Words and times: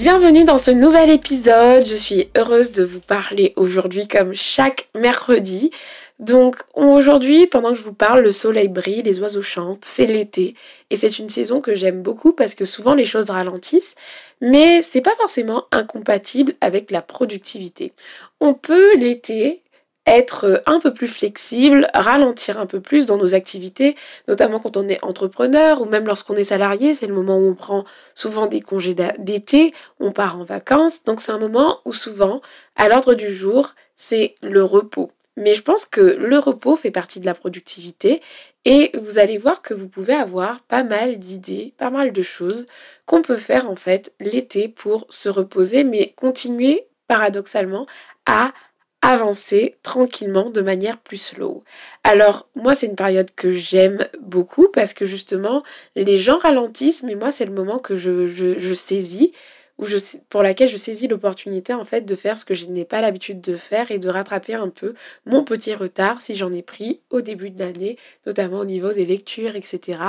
Bienvenue 0.00 0.44
dans 0.44 0.58
ce 0.58 0.70
nouvel 0.70 1.10
épisode. 1.10 1.84
Je 1.84 1.96
suis 1.96 2.28
heureuse 2.36 2.70
de 2.70 2.84
vous 2.84 3.00
parler 3.00 3.52
aujourd'hui 3.56 4.06
comme 4.06 4.32
chaque 4.32 4.88
mercredi. 4.94 5.72
Donc 6.20 6.62
aujourd'hui, 6.74 7.48
pendant 7.48 7.70
que 7.70 7.78
je 7.78 7.82
vous 7.82 7.94
parle, 7.94 8.20
le 8.20 8.30
soleil 8.30 8.68
brille, 8.68 9.02
les 9.02 9.18
oiseaux 9.18 9.42
chantent, 9.42 9.84
c'est 9.84 10.06
l'été 10.06 10.54
et 10.90 10.96
c'est 10.96 11.18
une 11.18 11.28
saison 11.28 11.60
que 11.60 11.74
j'aime 11.74 12.00
beaucoup 12.00 12.32
parce 12.32 12.54
que 12.54 12.64
souvent 12.64 12.94
les 12.94 13.06
choses 13.06 13.30
ralentissent, 13.30 13.96
mais 14.40 14.82
c'est 14.82 15.00
pas 15.00 15.16
forcément 15.18 15.64
incompatible 15.72 16.54
avec 16.60 16.92
la 16.92 17.02
productivité. 17.02 17.92
On 18.38 18.54
peut 18.54 18.96
l'été 18.98 19.62
être 20.16 20.44
euh, 20.46 20.58
un 20.66 20.80
peu 20.80 20.92
plus 20.92 21.08
flexible, 21.08 21.88
ralentir 21.94 22.58
un 22.58 22.66
peu 22.66 22.80
plus 22.80 23.06
dans 23.06 23.16
nos 23.16 23.34
activités, 23.34 23.96
notamment 24.26 24.58
quand 24.58 24.76
on 24.76 24.88
est 24.88 25.02
entrepreneur 25.04 25.80
ou 25.82 25.84
même 25.84 26.06
lorsqu'on 26.06 26.34
est 26.36 26.44
salarié, 26.44 26.94
c'est 26.94 27.06
le 27.06 27.14
moment 27.14 27.38
où 27.38 27.48
on 27.48 27.54
prend 27.54 27.84
souvent 28.14 28.46
des 28.46 28.60
congés 28.60 28.94
d'été, 29.18 29.72
on 30.00 30.12
part 30.12 30.38
en 30.38 30.44
vacances, 30.44 31.04
donc 31.04 31.20
c'est 31.20 31.32
un 31.32 31.38
moment 31.38 31.80
où 31.84 31.92
souvent, 31.92 32.40
à 32.76 32.88
l'ordre 32.88 33.14
du 33.14 33.32
jour, 33.32 33.74
c'est 33.96 34.34
le 34.42 34.62
repos. 34.62 35.10
Mais 35.36 35.54
je 35.54 35.62
pense 35.62 35.86
que 35.86 36.00
le 36.00 36.38
repos 36.38 36.74
fait 36.74 36.90
partie 36.90 37.20
de 37.20 37.26
la 37.26 37.34
productivité 37.34 38.20
et 38.64 38.90
vous 39.00 39.20
allez 39.20 39.38
voir 39.38 39.62
que 39.62 39.72
vous 39.72 39.88
pouvez 39.88 40.14
avoir 40.14 40.60
pas 40.62 40.82
mal 40.82 41.16
d'idées, 41.16 41.74
pas 41.78 41.90
mal 41.90 42.12
de 42.12 42.22
choses 42.22 42.66
qu'on 43.06 43.22
peut 43.22 43.36
faire 43.36 43.70
en 43.70 43.76
fait 43.76 44.12
l'été 44.18 44.68
pour 44.68 45.06
se 45.10 45.28
reposer, 45.28 45.84
mais 45.84 46.12
continuer 46.16 46.88
paradoxalement 47.06 47.86
à 48.26 48.52
avancer 49.00 49.76
tranquillement 49.82 50.50
de 50.50 50.60
manière 50.60 50.98
plus 50.98 51.18
slow. 51.18 51.62
Alors 52.02 52.48
moi 52.56 52.74
c'est 52.74 52.86
une 52.86 52.96
période 52.96 53.30
que 53.36 53.52
j'aime 53.52 54.06
beaucoup 54.20 54.68
parce 54.72 54.92
que 54.92 55.06
justement 55.06 55.62
les 55.94 56.18
gens 56.18 56.38
ralentissent 56.38 57.04
mais 57.04 57.14
moi 57.14 57.30
c'est 57.30 57.44
le 57.44 57.52
moment 57.52 57.78
que 57.78 57.96
je, 57.96 58.26
je, 58.26 58.74
saisis 58.74 59.32
pour 60.28 60.42
laquelle 60.42 60.68
je 60.68 60.76
saisis 60.76 61.06
l'opportunité 61.06 61.72
en 61.72 61.84
fait 61.84 62.02
de 62.02 62.16
faire 62.16 62.36
ce 62.36 62.44
que 62.44 62.54
je 62.54 62.66
n'ai 62.66 62.84
pas 62.84 63.00
l'habitude 63.00 63.40
de 63.40 63.56
faire 63.56 63.90
et 63.90 63.98
de 63.98 64.08
rattraper 64.08 64.54
un 64.54 64.68
peu 64.68 64.94
mon 65.24 65.44
petit 65.44 65.74
retard 65.74 66.20
si 66.20 66.34
j'en 66.34 66.50
ai 66.52 66.62
pris 66.62 67.00
au 67.10 67.20
début 67.20 67.50
de 67.50 67.58
l'année, 67.58 67.96
notamment 68.26 68.58
au 68.58 68.64
niveau 68.64 68.92
des 68.92 69.06
lectures, 69.06 69.54
etc. 69.54 70.00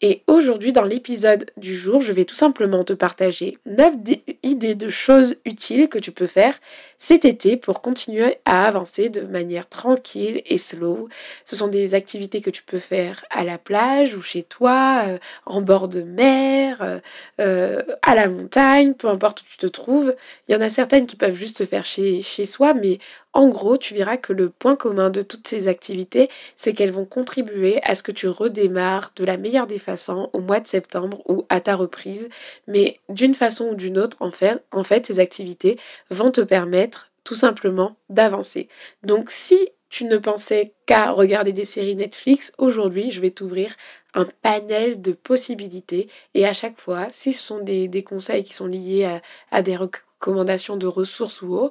Et 0.00 0.22
aujourd'hui, 0.26 0.72
dans 0.72 0.82
l'épisode 0.82 1.50
du 1.56 1.74
jour, 1.74 2.00
je 2.00 2.12
vais 2.12 2.24
tout 2.24 2.34
simplement 2.34 2.84
te 2.84 2.92
partager 2.92 3.58
9 3.66 3.94
idées 4.42 4.74
de 4.74 4.88
choses 4.88 5.36
utiles 5.44 5.88
que 5.88 5.98
tu 5.98 6.10
peux 6.10 6.26
faire 6.26 6.58
cet 6.98 7.24
été 7.24 7.56
pour 7.56 7.82
continuer 7.82 8.38
à 8.44 8.66
avancer 8.66 9.08
de 9.08 9.22
manière 9.22 9.68
tranquille 9.68 10.42
et 10.46 10.58
slow. 10.58 11.08
Ce 11.44 11.56
sont 11.56 11.68
des 11.68 11.94
activités 11.94 12.40
que 12.40 12.50
tu 12.50 12.62
peux 12.62 12.78
faire 12.78 13.24
à 13.30 13.44
la 13.44 13.58
plage 13.58 14.14
ou 14.14 14.22
chez 14.22 14.42
toi, 14.42 15.02
euh, 15.06 15.18
en 15.46 15.62
bord 15.62 15.88
de 15.88 16.02
mer, 16.02 16.78
euh, 16.80 17.00
euh, 17.40 17.82
à 18.02 18.14
la 18.14 18.28
montagne, 18.28 18.94
importe 19.12 19.42
où 19.42 19.44
tu 19.44 19.56
te 19.58 19.66
trouves. 19.66 20.14
Il 20.48 20.52
y 20.52 20.56
en 20.56 20.60
a 20.60 20.68
certaines 20.68 21.06
qui 21.06 21.16
peuvent 21.16 21.34
juste 21.34 21.58
se 21.58 21.64
faire 21.64 21.84
chez, 21.84 22.22
chez 22.22 22.46
soi, 22.46 22.74
mais 22.74 22.98
en 23.32 23.48
gros, 23.48 23.76
tu 23.76 23.94
verras 23.94 24.16
que 24.16 24.32
le 24.32 24.50
point 24.50 24.76
commun 24.76 25.10
de 25.10 25.22
toutes 25.22 25.46
ces 25.46 25.68
activités, 25.68 26.28
c'est 26.56 26.74
qu'elles 26.74 26.90
vont 26.90 27.04
contribuer 27.04 27.82
à 27.82 27.94
ce 27.94 28.02
que 28.02 28.12
tu 28.12 28.28
redémarres 28.28 29.12
de 29.16 29.24
la 29.24 29.36
meilleure 29.36 29.66
des 29.66 29.78
façons 29.78 30.28
au 30.32 30.40
mois 30.40 30.60
de 30.60 30.66
septembre 30.66 31.22
ou 31.28 31.46
à 31.48 31.60
ta 31.60 31.76
reprise. 31.76 32.28
Mais 32.66 32.98
d'une 33.08 33.34
façon 33.34 33.68
ou 33.68 33.74
d'une 33.74 33.98
autre, 33.98 34.16
en 34.20 34.30
fait, 34.30 34.64
en 34.72 34.84
fait, 34.84 35.06
ces 35.06 35.20
activités 35.20 35.78
vont 36.10 36.30
te 36.30 36.40
permettre 36.40 37.10
tout 37.24 37.34
simplement 37.34 37.96
d'avancer. 38.08 38.68
Donc 39.02 39.30
si 39.30 39.56
tu 39.92 40.06
ne 40.06 40.16
pensais 40.16 40.72
qu'à 40.86 41.10
regarder 41.10 41.52
des 41.52 41.66
séries 41.66 41.94
Netflix, 41.94 42.54
aujourd'hui 42.56 43.10
je 43.10 43.20
vais 43.20 43.30
t'ouvrir 43.30 43.76
un 44.14 44.24
panel 44.40 45.02
de 45.02 45.12
possibilités 45.12 46.08
et 46.32 46.46
à 46.46 46.54
chaque 46.54 46.80
fois, 46.80 47.08
si 47.12 47.34
ce 47.34 47.42
sont 47.42 47.58
des, 47.58 48.02
conseils 48.02 48.42
qui 48.42 48.54
sont 48.54 48.66
liés 48.66 49.20
à, 49.50 49.60
des 49.60 49.76
recommandations 49.76 50.78
de 50.78 50.86
ressources 50.86 51.42
ou, 51.42 51.70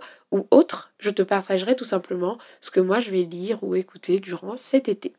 autres, 0.52 0.94
je 1.00 1.10
te 1.10 1.24
partagerai 1.24 1.76
tout 1.76 1.84
simplement 1.84 2.38
ce 2.62 2.70
que 2.70 2.80
moi 2.80 3.00
je 3.00 3.10
vais 3.10 3.24
lire 3.24 3.58
ou 3.64 3.74
écouter 3.74 4.20
durant 4.20 4.56
cet 4.56 4.88
été. 4.88 5.14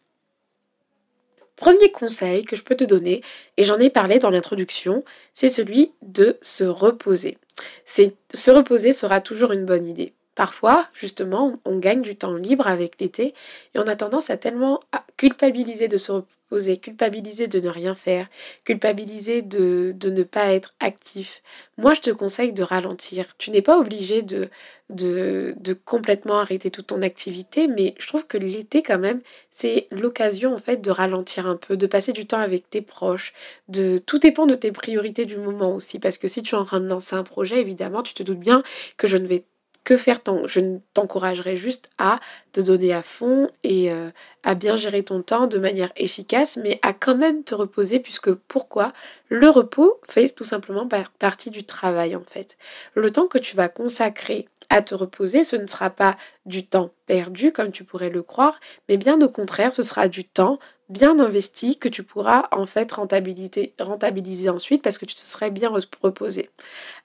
Premier 1.57 1.91
conseil 1.91 2.45
que 2.45 2.55
je 2.55 2.63
peux 2.63 2.77
te 2.77 2.85
donner, 2.85 3.23
et 3.57 3.65
j'en 3.65 3.81
ai 3.81 3.91
parlé 3.91 4.21
dans 4.21 4.31
l'introduction, 4.31 5.05
c'est 5.35 5.49
celui 5.49 5.93
de 6.03 6.39
se 6.41 6.63
reposer. 6.63 7.37
Se 7.85 8.51
reposer 8.53 8.93
sera 8.93 9.21
toujours 9.21 9.51
une 9.51 9.65
bonne 9.65 9.89
idée. 9.89 10.15
Parfois, 10.35 10.87
justement, 10.95 11.55
on 11.67 11.79
gagne 11.79 12.01
du 12.01 12.17
temps 12.17 12.35
libre 12.35 12.67
avec 12.67 13.01
l'été 13.01 13.35
et 13.75 13.79
on 13.79 13.83
a 13.83 13.97
tendance 13.97 14.31
à 14.31 14.39
tellement 14.39 14.81
culpabiliser 15.19 15.89
de 15.89 15.99
se 15.99 16.11
reposer, 16.11 16.79
culpabiliser 16.79 17.49
de 17.49 17.61
ne 17.61 17.69
rien 17.69 17.95
faire, 17.95 18.29
culpabiliser 18.65 19.43
de, 19.43 19.93
de 19.95 20.11
ne 20.11 20.23
pas 20.23 20.53
être 20.53 20.75
actif. 20.81 21.43
Moi, 21.77 21.93
je 21.93 22.01
te 22.01 22.11
conseille 22.11 22.55
de 22.55 22.63
ralentir. 22.63 23.37
Tu 23.37 23.51
n'es 23.51 23.61
pas 23.61 23.79
obligé 23.79 24.23
de, 24.23 24.49
de, 24.89 25.55
de, 25.61 25.75
complètement 25.75 26.39
arrêter 26.39 26.71
toute 26.71 26.89
ton 26.89 27.03
activité, 27.03 27.69
mais 27.69 27.95
je 27.99 28.07
trouve 28.07 28.27
que 28.27 28.39
l'été, 28.39 28.83
quand 28.83 28.99
même, 28.99 29.21
c'est 29.51 29.87
l'occasion, 29.91 30.55
en 30.55 30.59
fait, 30.59 30.79
de 30.79 30.91
ralentir 30.91 31.47
un 31.47 31.57
peu, 31.57 31.77
de 31.77 31.87
passer 31.87 32.13
du 32.13 32.27
temps 32.27 32.41
avec 32.41 32.71
tes 32.71 32.83
proches. 32.83 33.35
De... 33.69 33.99
Tout 33.99 34.19
dépend 34.19 34.47
de 34.47 34.55
tes 34.55 34.73
priorités 34.73 35.27
du 35.27 35.37
moment 35.37 35.75
aussi, 35.75 35.99
parce 35.99 36.17
que 36.19 36.29
si 36.29 36.43
tu 36.43 36.55
es 36.55 36.59
en 36.59 36.65
train 36.65 36.81
de 36.81 36.89
lancer 36.89 37.17
un 37.17 37.25
projet, 37.25 37.61
évidemment, 37.61 38.03
tu 38.03 38.15
te 38.15 38.23
doutes 38.23 38.41
bien 38.41 38.63
que 38.97 39.07
je 39.07 39.19
ne 39.19 39.27
vais 39.27 39.45
que 39.85 39.97
faire 39.97 40.23
tant? 40.23 40.47
Je 40.47 40.61
t'encouragerai 40.95 41.57
juste 41.57 41.91
à 41.99 42.21
te 42.53 42.61
donner 42.61 42.93
à 42.93 43.03
fond 43.03 43.49
et 43.65 43.93
euh, 43.93 44.11
à 44.43 44.55
bien 44.55 44.77
gérer 44.77 45.03
ton 45.03 45.23
temps 45.23 45.47
de 45.47 45.59
manière 45.59 45.93
efficace, 45.97 46.59
mais 46.63 46.79
à 46.83 46.93
quand 46.93 47.17
même 47.17 47.45
te 47.45 47.55
reposer, 47.55 48.01
puisque 48.01 48.33
pourquoi? 48.33 48.93
Le 49.29 49.49
repos 49.49 50.01
fait 50.09 50.29
tout 50.29 50.45
simplement 50.45 50.89
partie 51.19 51.51
du 51.51 51.65
travail 51.65 52.15
en 52.15 52.25
fait. 52.25 52.57
Le 52.95 53.11
temps 53.11 53.27
que 53.27 53.39
tu 53.39 53.57
vas 53.57 53.69
consacrer 53.69 54.49
à 54.71 54.83
te 54.83 54.95
reposer, 54.95 55.45
ce 55.45 55.57
ne 55.57 55.67
sera 55.67 55.91
pas 55.91 56.17
du 56.47 56.67
temps 56.67 56.91
perdu 57.07 57.53
comme 57.53 57.73
tu 57.73 57.85
pourrais 57.85 58.11
le 58.11 58.23
croire, 58.23 58.59
mais 58.89 58.97
bien 58.97 59.21
au 59.21 59.29
contraire, 59.29 59.73
ce 59.73 59.83
sera 59.83 60.09
du 60.09 60.25
temps 60.25 60.59
bien 60.93 61.19
investi 61.19 61.79
que 61.79 61.89
tu 61.89 62.03
pourras 62.03 62.49
en 62.53 62.67
fait 62.67 62.93
rentabiliser, 62.93 64.49
ensuite 64.49 64.83
parce 64.83 64.99
que 64.99 65.07
tu 65.07 65.15
te 65.15 65.21
serais 65.21 65.51
bien 65.51 65.73
reposé. 66.03 66.51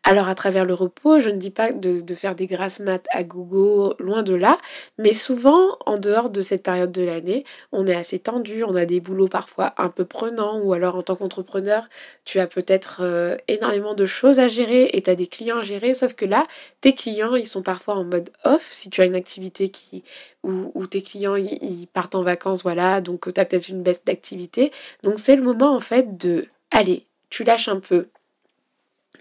Alors 0.04 0.28
à 0.28 0.36
travers 0.36 0.66
le 0.66 0.74
repos, 0.74 1.20
je 1.20 1.30
ne 1.30 1.38
dis 1.38 1.50
pas 1.50 1.72
de, 1.72 2.16
faire 2.16 2.36
des 2.36 2.48
grasses 2.48 2.80
maths 2.80 3.08
à 3.12 3.24
gogo, 3.24 3.96
loin 4.00 4.24
de 4.24 4.36
là, 4.36 4.58
mais 4.98 5.14
souvent 5.14 5.78
en 5.86 5.98
dehors 5.98 6.30
de 6.30 6.42
cette 6.42 6.64
période 6.64 6.92
de 6.92 7.04
l'année, 7.04 7.46
on 7.72 7.88
est 7.88 7.96
assez 7.96 8.20
tendu, 8.20 8.64
on 8.64 8.76
a 8.76 8.86
des 8.86 9.00
boulots 9.00 9.28
parfois 9.28 9.74
un 9.78 9.90
peu 9.90 10.06
prenants 10.06 10.60
ou 10.60 10.74
alors 10.74 10.96
en 10.96 11.04
tant 11.04 11.16
qu'entrepreneur, 11.16 11.88
tu 12.26 12.40
as 12.40 12.48
peut-être 12.48 13.00
euh, 13.02 13.38
énormément 13.48 13.94
de 13.94 14.06
choses 14.06 14.40
à 14.40 14.48
gérer 14.48 14.90
et 14.94 15.02
tu 15.02 15.10
as 15.10 15.16
des 15.16 15.28
clients 15.28 15.60
à 15.60 15.64
gérer, 15.64 15.94
sauf 15.94 16.14
que 16.14 16.26
là, 16.26 16.46
tes 16.82 16.94
clients, 16.94 17.36
ils 17.36 17.48
sont 17.48 17.62
parfois 17.62 17.96
en 17.96 18.04
mode 18.04 18.30
off 18.44 18.70
si 18.72 18.90
tu 18.90 19.02
as 19.02 19.06
une 19.06 19.16
activité 19.16 19.70
qui 19.70 20.04
où, 20.48 20.88
tes 20.88 21.02
clients 21.02 21.36
ils, 21.36 21.88
partent 21.88 22.16
en 22.16 22.24
vacances, 22.24 22.64
voilà, 22.64 23.02
donc 23.02 23.32
tu 23.34 23.40
as 23.40 23.46
peut-être 23.46 23.70
une 23.70 23.84
baisse 23.84 24.04
d'activité. 24.04 24.72
Donc 25.04 25.20
c'est 25.20 25.36
le 25.36 25.44
moment 25.44 25.76
en 25.76 25.80
fait 25.80 26.18
de, 26.18 26.46
allez, 26.72 27.06
tu 27.30 27.44
lâches 27.44 27.68
un 27.68 27.80
peu 27.80 28.08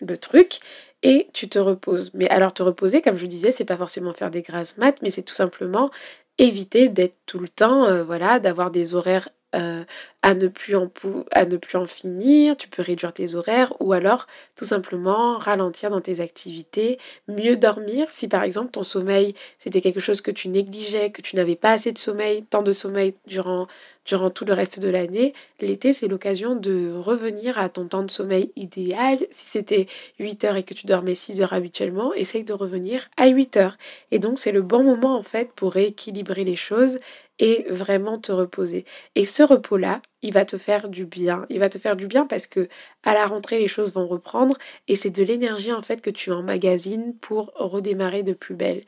le 0.01 0.17
truc 0.17 0.61
et 1.03 1.29
tu 1.33 1.49
te 1.49 1.59
reposes. 1.59 2.13
Mais 2.15 2.29
alors 2.31 2.53
te 2.53 2.63
reposer, 2.63 3.03
comme 3.03 3.19
je 3.19 3.27
disais, 3.27 3.51
c'est 3.51 3.65
pas 3.65 3.77
forcément 3.77 4.13
faire 4.13 4.31
des 4.31 4.43
grasses 4.43 4.79
maths, 4.79 5.03
mais 5.03 5.11
c'est 5.11 5.23
tout 5.23 5.35
simplement 5.35 5.91
éviter 6.39 6.89
d'être 6.89 7.17
tout 7.27 7.39
le 7.39 7.49
temps, 7.49 7.85
euh, 7.87 8.05
voilà, 8.05 8.39
d'avoir 8.39 8.71
des 8.71 8.95
horaires 8.95 9.29
euh, 9.55 9.85
à, 10.27 10.35
ne 10.35 10.49
plus 10.49 10.75
en 10.75 11.87
finir, 11.87 12.57
tu 12.57 12.67
peux 12.67 12.83
réduire 12.83 13.13
tes 13.13 13.37
horaires 13.37 13.73
ou 13.79 13.93
alors 13.93 14.27
tout 14.57 14.65
simplement 14.65 15.39
ralentir 15.39 15.89
dans 15.89 16.01
tes 16.01 16.19
activités, 16.19 16.99
mieux 17.29 17.57
dormir 17.57 18.09
si 18.11 18.27
par 18.27 18.43
exemple 18.43 18.73
ton 18.73 18.83
sommeil 18.83 19.35
c'était 19.61 19.81
quelque 19.81 20.01
chose 20.01 20.21
que 20.21 20.33
tu 20.33 20.49
négligeais, 20.49 21.11
que 21.11 21.23
tu 21.23 21.37
n'avais 21.37 21.55
pas 21.55 21.71
assez 21.71 21.93
de 21.93 21.99
sommeil, 21.99 22.45
tant 22.51 22.63
de 22.63 22.73
sommeil 22.73 23.15
durant, 23.29 23.69
durant 24.05 24.31
tout 24.31 24.45
le 24.45 24.53
reste 24.53 24.81
de 24.81 24.89
l'année, 24.89 25.33
l'été 25.61 25.93
c'est 25.93 26.09
l'occasion 26.09 26.57
de 26.57 26.93
revenir 26.93 27.57
à 27.57 27.69
ton 27.69 27.87
temps 27.87 28.03
de 28.03 28.11
sommeil 28.11 28.51
idéal. 28.57 29.19
Si 29.31 29.47
c'était 29.47 29.87
8 30.19 30.43
heures 30.43 30.57
et 30.57 30.65
que 30.65 30.75
tu 30.75 30.87
dormais 30.87 31.15
6 31.15 31.41
heures 31.41 31.53
habituellement, 31.53 32.13
essaye 32.15 32.43
de 32.43 32.53
revenir 32.53 33.09
à 33.17 33.29
8 33.29 33.57
heures. 33.59 33.77
Et 34.11 34.19
donc 34.19 34.41
c'est 34.41 34.53
le 34.53 34.63
bon 34.63 34.83
moment 34.83 35.17
en 35.17 35.23
fait 35.23 35.53
pour 35.53 35.73
rééquilibrer 35.73 36.43
les 36.43 36.57
choses 36.57 36.99
et 37.39 37.67
vraiment 37.69 38.19
te 38.19 38.33
reposer. 38.33 38.85
Et 39.15 39.25
ce 39.25 39.43
repos-là 39.43 40.01
il 40.23 40.33
va 40.33 40.45
te 40.45 40.59
faire 40.59 40.89
du 40.89 41.07
bien. 41.07 41.47
Il 41.51 41.59
va 41.59 41.69
te 41.69 41.79
faire 41.79 41.97
du 41.97 42.07
bien 42.07 42.27
parce 42.27 42.47
que 42.47 42.69
à 43.05 43.15
la 43.15 43.27
rentrée, 43.27 43.59
les 43.59 43.69
choses 43.69 43.93
vont 43.93 44.07
reprendre 44.07 44.57
et 44.89 44.97
c'est 44.97 45.11
de 45.11 45.23
l'énergie 45.23 45.73
en 45.73 45.83
fait 45.83 46.01
que 46.01 46.11
tu 46.11 46.33
emmagasines 46.33 47.15
pour 47.21 47.53
redémarrer 47.55 48.23
de 48.23 48.33
plus 48.33 48.55
belle. 48.55 48.81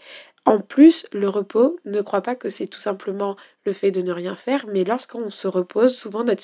En 0.48 0.60
plus, 0.60 1.06
le 1.12 1.28
repos, 1.28 1.76
ne 1.84 2.00
crois 2.00 2.22
pas 2.22 2.34
que 2.34 2.48
c'est 2.48 2.68
tout 2.68 2.80
simplement 2.80 3.36
le 3.66 3.74
fait 3.74 3.90
de 3.90 4.00
ne 4.00 4.12
rien 4.12 4.34
faire, 4.34 4.64
mais 4.66 4.82
lorsqu'on 4.82 5.28
se 5.28 5.46
repose, 5.46 5.94
souvent 5.94 6.24
notre, 6.24 6.42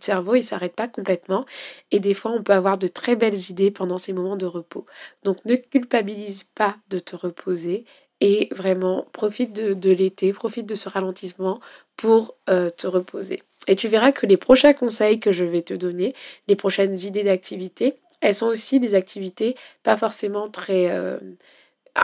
cerveau, 0.00 0.34
il 0.34 0.42
s'arrête 0.42 0.74
pas 0.74 0.88
complètement 0.88 1.46
et 1.92 2.00
des 2.00 2.14
fois 2.14 2.32
on 2.32 2.42
peut 2.42 2.52
avoir 2.52 2.78
de 2.78 2.88
très 2.88 3.14
belles 3.14 3.50
idées 3.50 3.70
pendant 3.70 3.96
ces 3.96 4.12
moments 4.12 4.36
de 4.36 4.46
repos. 4.46 4.86
Donc 5.22 5.44
ne 5.44 5.54
culpabilise 5.54 6.42
pas 6.42 6.76
de 6.88 6.98
te 6.98 7.14
reposer 7.14 7.84
et 8.20 8.48
vraiment 8.52 9.06
profite 9.12 9.52
de, 9.52 9.90
l'été, 9.90 10.32
profite 10.32 10.66
de 10.66 10.74
ce 10.74 10.88
ralentissement 10.88 11.60
pour 11.96 12.36
euh, 12.50 12.70
te 12.70 12.88
reposer. 12.88 13.42
Et 13.66 13.76
tu 13.76 13.88
verras 13.88 14.12
que 14.12 14.26
les 14.26 14.36
prochains 14.36 14.72
conseils 14.72 15.20
que 15.20 15.32
je 15.32 15.44
vais 15.44 15.62
te 15.62 15.74
donner, 15.74 16.14
les 16.48 16.56
prochaines 16.56 16.98
idées 16.98 17.24
d'activités, 17.24 17.96
elles 18.20 18.34
sont 18.34 18.46
aussi 18.46 18.80
des 18.80 18.94
activités 18.94 19.54
pas 19.82 19.96
forcément 19.96 20.48
très... 20.48 20.90
Euh, 20.90 21.18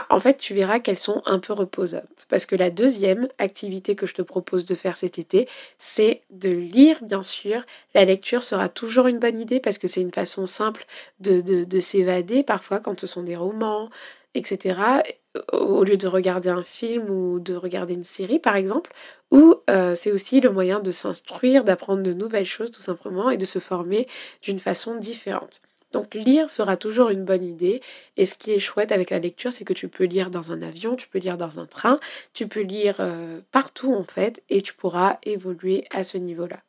en 0.09 0.19
fait, 0.21 0.37
tu 0.37 0.53
verras 0.53 0.79
qu'elles 0.79 0.97
sont 0.97 1.21
un 1.25 1.39
peu 1.39 1.51
reposantes. 1.51 2.25
Parce 2.29 2.45
que 2.45 2.55
la 2.55 2.69
deuxième 2.69 3.27
activité 3.39 3.95
que 3.95 4.07
je 4.07 4.13
te 4.13 4.21
propose 4.21 4.63
de 4.65 4.75
faire 4.75 4.95
cet 4.95 5.19
été, 5.19 5.49
c'est 5.77 6.21
de 6.29 6.49
lire, 6.49 6.97
bien 7.01 7.23
sûr. 7.23 7.63
La 7.93 8.05
lecture 8.05 8.41
sera 8.41 8.69
toujours 8.69 9.07
une 9.07 9.19
bonne 9.19 9.37
idée 9.37 9.59
parce 9.59 9.77
que 9.77 9.87
c'est 9.87 10.01
une 10.01 10.13
façon 10.13 10.45
simple 10.45 10.85
de, 11.19 11.41
de, 11.41 11.79
s'évader 11.81 12.43
parfois 12.43 12.79
quand 12.79 12.97
ce 12.99 13.07
sont 13.07 13.23
des 13.23 13.35
romans, 13.35 13.89
etc. 14.35 14.79
Au 15.53 15.83
lieu 15.83 15.97
de 15.97 16.07
regarder 16.07 16.49
un 16.49 16.63
film 16.63 17.09
ou 17.09 17.39
de 17.39 17.55
regarder 17.55 17.93
une 17.93 18.03
série, 18.03 18.39
par 18.39 18.55
exemple. 18.55 18.91
Ou 19.31 19.55
euh, 19.69 19.95
c'est 19.95 20.11
aussi 20.11 20.41
le 20.41 20.49
moyen 20.49 20.79
de 20.79 20.91
s'instruire, 20.91 21.63
d'apprendre 21.63 22.03
de 22.03 22.13
nouvelles 22.13 22.45
choses 22.45 22.71
tout 22.71 22.81
simplement 22.81 23.29
et 23.29 23.37
de 23.37 23.45
se 23.45 23.59
former 23.59 24.07
d'une 24.41 24.59
façon 24.59 24.95
différente. 24.95 25.61
Donc 25.91 26.13
lire 26.15 26.49
sera 26.49 26.77
toujours 26.77 27.09
une 27.09 27.25
bonne 27.25 27.43
idée. 27.43 27.81
Et 28.17 28.25
ce 28.25 28.35
qui 28.35 28.51
est 28.51 28.59
chouette 28.59 28.91
avec 28.91 29.09
la 29.09 29.19
lecture, 29.19 29.53
c'est 29.53 29.65
que 29.65 29.73
tu 29.73 29.87
peux 29.87 30.05
lire 30.05 30.29
dans 30.29 30.51
un 30.51 30.61
avion, 30.61 30.95
tu 30.95 31.07
peux 31.07 31.19
lire 31.19 31.37
dans 31.37 31.59
un 31.59 31.65
train, 31.65 31.99
tu 32.33 32.47
peux 32.47 32.61
lire 32.61 32.97
euh, 32.99 33.39
partout 33.51 33.93
en 33.93 34.03
fait, 34.03 34.43
et 34.49 34.61
tu 34.61 34.73
pourras 34.73 35.17
évoluer 35.23 35.85
à 35.91 36.03
ce 36.03 36.17
niveau-là. 36.17 36.59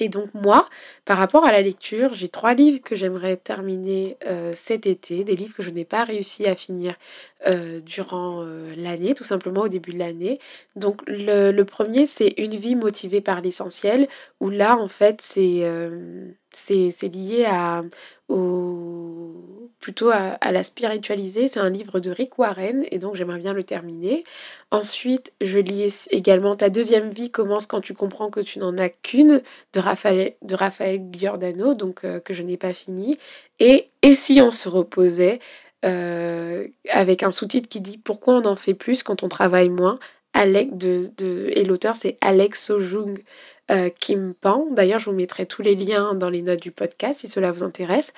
Et 0.00 0.08
donc 0.08 0.32
moi, 0.34 0.68
par 1.04 1.18
rapport 1.18 1.44
à 1.44 1.52
la 1.52 1.60
lecture, 1.60 2.14
j'ai 2.14 2.28
trois 2.28 2.54
livres 2.54 2.82
que 2.82 2.96
j'aimerais 2.96 3.36
terminer 3.36 4.16
euh, 4.26 4.52
cet 4.54 4.86
été, 4.86 5.24
des 5.24 5.36
livres 5.36 5.54
que 5.54 5.62
je 5.62 5.70
n'ai 5.70 5.84
pas 5.84 6.04
réussi 6.04 6.46
à 6.46 6.54
finir 6.54 6.94
euh, 7.46 7.80
durant 7.80 8.44
l'année, 8.76 9.14
tout 9.14 9.24
simplement 9.24 9.62
au 9.62 9.68
début 9.68 9.92
de 9.92 9.98
l'année. 9.98 10.38
Donc 10.76 11.02
le 11.06 11.62
premier, 11.62 12.06
c'est 12.06 12.34
Une 12.38 12.56
vie 12.56 12.76
motivée 12.76 13.20
par 13.20 13.40
l'essentiel, 13.40 14.08
où 14.40 14.50
là, 14.50 14.76
en 14.76 14.88
fait, 14.88 15.20
c'est 15.20 15.62
c'est 16.56 17.14
lié 17.14 17.44
à, 17.46 17.82
au, 18.28 19.70
plutôt 19.80 20.10
à, 20.10 20.52
la 20.52 20.64
spiritualité. 20.64 21.48
C'est 21.48 21.60
un 21.60 21.68
livre 21.68 22.00
de 22.00 22.10
Rick 22.10 22.38
Warren 22.38 22.84
et 22.90 22.98
donc 22.98 23.16
j'aimerais 23.16 23.38
bien 23.38 23.52
le 23.52 23.64
terminer. 23.64 24.24
Ensuite, 24.70 25.32
je 25.40 25.58
lis 25.58 26.06
également 26.10 26.56
Ta 26.56 26.70
deuxième 26.70 27.10
vie 27.10 27.30
commence 27.30 27.66
quand 27.66 27.80
tu 27.80 27.94
comprends 27.94 28.30
que 28.30 28.40
tu 28.40 28.58
n'en 28.58 28.76
as 28.78 28.88
qu'une 28.88 29.42
de 29.72 29.80
Raphaël, 29.80 30.34
de 30.42 30.54
Raphaël 30.54 31.02
Giordano, 31.12 31.74
donc 31.74 32.04
euh, 32.04 32.20
que 32.20 32.34
je 32.34 32.42
n'ai 32.42 32.56
pas 32.56 32.72
fini. 32.72 33.18
Et 33.58 33.88
Et 34.02 34.14
si 34.14 34.40
on 34.40 34.50
se 34.50 34.68
reposait 34.68 35.40
euh, 35.84 36.66
avec 36.90 37.22
un 37.22 37.30
sous-titre 37.30 37.68
qui 37.68 37.80
dit 37.80 37.98
Pourquoi 37.98 38.34
on 38.34 38.44
en 38.46 38.56
fait 38.56 38.74
plus 38.74 39.02
quand 39.02 39.22
on 39.22 39.28
travaille 39.28 39.68
moins 39.68 39.98
Alex 40.32 40.72
de, 40.72 41.10
de, 41.16 41.48
et 41.52 41.64
l'auteur 41.64 41.94
c'est 41.94 42.16
Alex 42.20 42.64
Sojung 42.64 43.22
euh, 43.70 43.88
Kim 43.88 44.34
Pan. 44.34 44.66
D'ailleurs, 44.70 44.98
je 44.98 45.06
vous 45.06 45.16
mettrai 45.16 45.46
tous 45.46 45.62
les 45.62 45.74
liens 45.74 46.14
dans 46.14 46.28
les 46.28 46.42
notes 46.42 46.60
du 46.60 46.70
podcast 46.70 47.20
si 47.20 47.28
cela 47.28 47.50
vous 47.50 47.62
intéresse. 47.62 48.12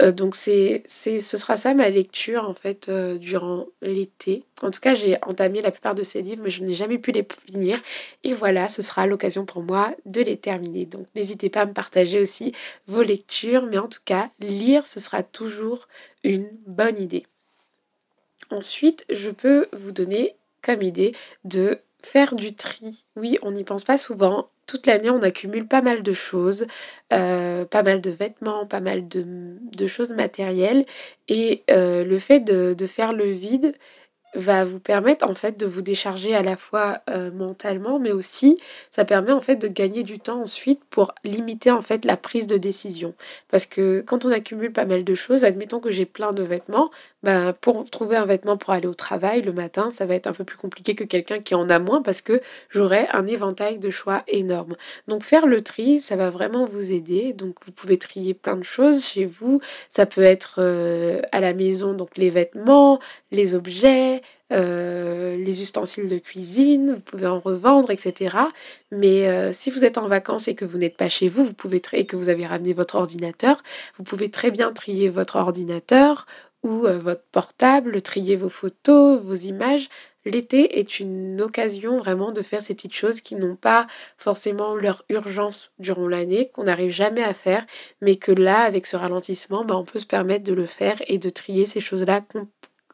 Euh, 0.00 0.12
donc, 0.12 0.36
c'est, 0.36 0.82
ce 0.86 1.18
sera 1.18 1.56
ça 1.56 1.72
ma 1.74 1.88
lecture 1.88 2.48
en 2.48 2.54
fait 2.54 2.88
euh, 2.88 3.16
durant 3.16 3.66
l'été. 3.80 4.44
En 4.62 4.70
tout 4.70 4.80
cas, 4.80 4.94
j'ai 4.94 5.16
entamé 5.22 5.62
la 5.62 5.70
plupart 5.70 5.94
de 5.94 6.02
ces 6.02 6.20
livres, 6.20 6.42
mais 6.44 6.50
je 6.50 6.62
n'ai 6.62 6.74
jamais 6.74 6.98
pu 6.98 7.12
les 7.12 7.26
finir. 7.46 7.78
Et 8.24 8.34
voilà, 8.34 8.68
ce 8.68 8.82
sera 8.82 9.06
l'occasion 9.06 9.46
pour 9.46 9.62
moi 9.62 9.94
de 10.04 10.20
les 10.20 10.36
terminer. 10.36 10.84
Donc, 10.86 11.06
n'hésitez 11.14 11.48
pas 11.48 11.62
à 11.62 11.66
me 11.66 11.72
partager 11.72 12.20
aussi 12.20 12.52
vos 12.86 13.02
lectures, 13.02 13.64
mais 13.64 13.78
en 13.78 13.88
tout 13.88 14.02
cas, 14.04 14.28
lire, 14.40 14.84
ce 14.84 15.00
sera 15.00 15.22
toujours 15.22 15.88
une 16.24 16.48
bonne 16.66 17.00
idée. 17.00 17.26
Ensuite, 18.50 19.06
je 19.08 19.30
peux 19.30 19.66
vous 19.72 19.92
donner 19.92 20.34
comme 20.62 20.82
idée 20.82 21.12
de 21.44 21.78
faire 22.02 22.34
du 22.34 22.54
tri. 22.54 23.04
Oui, 23.16 23.38
on 23.42 23.52
n'y 23.52 23.64
pense 23.64 23.84
pas 23.84 23.98
souvent, 23.98 24.48
toute 24.70 24.86
l'année, 24.86 25.10
on 25.10 25.22
accumule 25.22 25.66
pas 25.66 25.82
mal 25.82 26.02
de 26.02 26.12
choses, 26.12 26.66
euh, 27.12 27.64
pas 27.64 27.82
mal 27.82 28.00
de 28.00 28.10
vêtements, 28.10 28.66
pas 28.66 28.80
mal 28.80 29.08
de, 29.08 29.86
choses 29.88 30.12
matérielles. 30.12 30.86
Et 31.28 31.64
euh, 31.70 32.04
le 32.04 32.18
fait 32.18 32.40
de, 32.40 32.74
de, 32.74 32.86
faire 32.86 33.12
le 33.12 33.24
vide, 33.24 33.74
va 34.34 34.64
vous 34.64 34.80
permettre 34.80 35.28
en 35.28 35.34
fait 35.34 35.58
de 35.58 35.66
vous 35.66 35.82
décharger 35.82 36.34
à 36.34 36.42
la 36.42 36.56
fois 36.56 37.00
euh, 37.10 37.30
mentalement 37.30 37.98
mais 37.98 38.12
aussi 38.12 38.58
ça 38.90 39.04
permet 39.04 39.32
en 39.32 39.40
fait 39.40 39.56
de 39.56 39.68
gagner 39.68 40.02
du 40.02 40.18
temps 40.18 40.42
ensuite 40.42 40.80
pour 40.90 41.12
limiter 41.24 41.70
en 41.70 41.82
fait 41.82 42.04
la 42.04 42.16
prise 42.16 42.46
de 42.46 42.56
décision. 42.56 43.14
Parce 43.50 43.66
que 43.66 44.02
quand 44.06 44.24
on 44.24 44.30
accumule 44.30 44.72
pas 44.72 44.84
mal 44.84 45.04
de 45.04 45.14
choses 45.14 45.44
admettons 45.44 45.80
que 45.80 45.90
j'ai 45.90 46.06
plein 46.06 46.30
de 46.30 46.42
vêtements 46.42 46.90
ben, 47.22 47.52
pour 47.60 47.88
trouver 47.90 48.16
un 48.16 48.26
vêtement 48.26 48.56
pour 48.56 48.72
aller 48.72 48.86
au 48.86 48.94
travail 48.94 49.42
le 49.42 49.52
matin 49.52 49.90
ça 49.90 50.06
va 50.06 50.14
être 50.14 50.26
un 50.26 50.32
peu 50.32 50.44
plus 50.44 50.58
compliqué 50.58 50.94
que 50.94 51.04
quelqu'un 51.04 51.40
qui 51.40 51.54
en 51.54 51.68
a 51.68 51.78
moins 51.78 52.02
parce 52.02 52.20
que 52.20 52.40
j'aurai 52.70 53.08
un 53.12 53.26
éventail 53.26 53.78
de 53.78 53.90
choix 53.90 54.22
énorme. 54.28 54.76
Donc 55.08 55.22
faire 55.22 55.46
le 55.46 55.60
tri 55.62 56.00
ça 56.00 56.16
va 56.16 56.30
vraiment 56.30 56.64
vous 56.64 56.92
aider. 56.92 57.32
Donc 57.32 57.56
vous 57.66 57.72
pouvez 57.72 57.98
trier 57.98 58.34
plein 58.34 58.56
de 58.56 58.64
choses 58.64 59.04
chez 59.04 59.24
vous. 59.24 59.60
Ça 59.88 60.06
peut 60.06 60.22
être 60.22 60.56
euh, 60.58 61.20
à 61.32 61.40
la 61.40 61.52
maison 61.52 61.94
donc 61.94 62.16
les 62.16 62.30
vêtements 62.30 63.00
les 63.30 63.54
objets, 63.54 64.19
euh, 64.52 65.36
les 65.36 65.62
ustensiles 65.62 66.08
de 66.08 66.18
cuisine, 66.18 66.94
vous 66.94 67.00
pouvez 67.00 67.26
en 67.26 67.38
revendre, 67.38 67.90
etc. 67.90 68.36
Mais 68.90 69.28
euh, 69.28 69.52
si 69.52 69.70
vous 69.70 69.84
êtes 69.84 69.98
en 69.98 70.08
vacances 70.08 70.48
et 70.48 70.54
que 70.54 70.64
vous 70.64 70.78
n'êtes 70.78 70.96
pas 70.96 71.08
chez 71.08 71.28
vous, 71.28 71.44
vous 71.44 71.54
pouvez 71.54 71.80
et 71.92 72.06
que 72.06 72.16
vous 72.16 72.28
avez 72.28 72.46
ramené 72.46 72.72
votre 72.72 72.96
ordinateur, 72.96 73.62
vous 73.96 74.04
pouvez 74.04 74.30
très 74.30 74.50
bien 74.50 74.72
trier 74.72 75.08
votre 75.08 75.36
ordinateur 75.36 76.26
ou 76.62 76.86
euh, 76.86 76.98
votre 76.98 77.24
portable, 77.32 78.02
trier 78.02 78.36
vos 78.36 78.48
photos, 78.48 79.22
vos 79.22 79.34
images. 79.34 79.88
L'été 80.26 80.78
est 80.78 81.00
une 81.00 81.40
occasion 81.40 81.96
vraiment 81.96 82.30
de 82.30 82.42
faire 82.42 82.60
ces 82.60 82.74
petites 82.74 82.94
choses 82.94 83.22
qui 83.22 83.36
n'ont 83.36 83.56
pas 83.56 83.86
forcément 84.18 84.74
leur 84.74 85.02
urgence 85.08 85.70
durant 85.78 86.08
l'année, 86.08 86.50
qu'on 86.52 86.64
n'arrive 86.64 86.90
jamais 86.90 87.22
à 87.22 87.32
faire, 87.32 87.64
mais 88.02 88.16
que 88.16 88.32
là, 88.32 88.60
avec 88.60 88.86
ce 88.86 88.96
ralentissement, 88.96 89.64
bah, 89.64 89.76
on 89.78 89.84
peut 89.84 89.98
se 89.98 90.06
permettre 90.06 90.44
de 90.44 90.52
le 90.52 90.66
faire 90.66 91.00
et 91.06 91.18
de 91.18 91.30
trier 91.30 91.64
ces 91.64 91.80
choses-là 91.80 92.20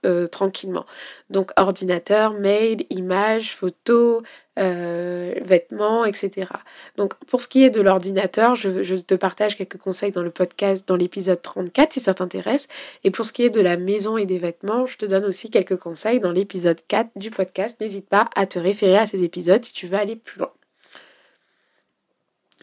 euh, 0.06 0.26
tranquillement. 0.26 0.86
Donc 1.30 1.50
ordinateur, 1.56 2.32
mail, 2.32 2.86
images, 2.90 3.54
photos, 3.54 4.22
euh, 4.58 5.34
vêtements, 5.42 6.04
etc. 6.04 6.50
Donc 6.96 7.14
pour 7.26 7.40
ce 7.40 7.48
qui 7.48 7.64
est 7.64 7.70
de 7.70 7.80
l'ordinateur, 7.80 8.54
je, 8.54 8.82
je, 8.82 8.94
te 8.96 9.14
partage 9.14 9.56
quelques 9.56 9.78
conseils 9.78 10.12
dans 10.12 10.22
le 10.22 10.30
podcast, 10.30 10.86
dans 10.88 10.96
l'épisode 10.96 11.42
34 11.42 11.92
si 11.92 12.00
ça 12.00 12.14
t'intéresse. 12.14 12.68
Et 13.04 13.10
pour 13.10 13.25
ce 13.25 13.32
qui 13.32 13.42
est 13.42 13.50
de 13.50 13.60
la 13.60 13.76
maison 13.76 14.16
et 14.16 14.26
des 14.26 14.38
vêtements, 14.38 14.86
je 14.86 14.96
te 14.96 15.06
donne 15.06 15.25
aussi 15.25 15.50
quelques 15.50 15.76
conseils 15.76 16.20
dans 16.20 16.32
l'épisode 16.32 16.78
4 16.88 17.10
du 17.16 17.30
podcast. 17.30 17.80
N'hésite 17.80 18.08
pas 18.08 18.30
à 18.34 18.46
te 18.46 18.58
référer 18.58 18.98
à 18.98 19.06
ces 19.06 19.25
épisodes 19.25 19.64
si 19.64 19.72
tu 19.72 19.88
veux 19.88 19.98
aller 19.98 20.16
plus 20.16 20.38
loin. 20.38 20.55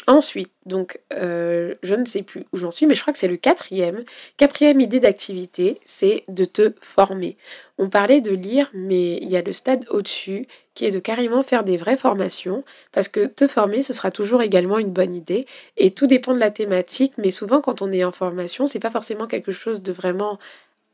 Ensuite, 0.05 0.51
donc 0.65 0.99
euh, 1.13 1.75
je 1.81 1.95
ne 1.95 2.03
sais 2.03 2.23
plus 2.23 2.45
où 2.51 2.57
j'en 2.57 2.71
suis, 2.71 2.85
mais 2.85 2.95
je 2.95 3.01
crois 3.01 3.13
que 3.13 3.19
c'est 3.19 3.29
le 3.29 3.37
quatrième. 3.37 4.03
Quatrième 4.35 4.81
idée 4.81 4.99
d'activité, 4.99 5.79
c'est 5.85 6.25
de 6.27 6.43
te 6.43 6.73
former. 6.81 7.37
On 7.77 7.87
parlait 7.89 8.19
de 8.19 8.31
lire, 8.31 8.69
mais 8.73 9.15
il 9.17 9.29
y 9.29 9.37
a 9.37 9.41
le 9.41 9.53
stade 9.53 9.85
au-dessus 9.89 10.45
qui 10.75 10.85
est 10.85 10.91
de 10.91 10.99
carrément 10.99 11.41
faire 11.41 11.63
des 11.63 11.77
vraies 11.77 11.95
formations, 11.95 12.65
parce 12.91 13.07
que 13.07 13.25
te 13.25 13.47
former, 13.47 13.81
ce 13.81 13.93
sera 13.93 14.11
toujours 14.11 14.41
également 14.41 14.77
une 14.77 14.91
bonne 14.91 15.15
idée. 15.15 15.45
Et 15.77 15.91
tout 15.91 16.07
dépend 16.07 16.33
de 16.33 16.39
la 16.39 16.51
thématique, 16.51 17.13
mais 17.17 17.31
souvent 17.31 17.61
quand 17.61 17.81
on 17.81 17.91
est 17.91 18.03
en 18.03 18.11
formation, 18.11 18.67
c'est 18.67 18.79
pas 18.79 18.91
forcément 18.91 19.27
quelque 19.27 19.53
chose 19.53 19.81
de 19.83 19.93
vraiment 19.93 20.37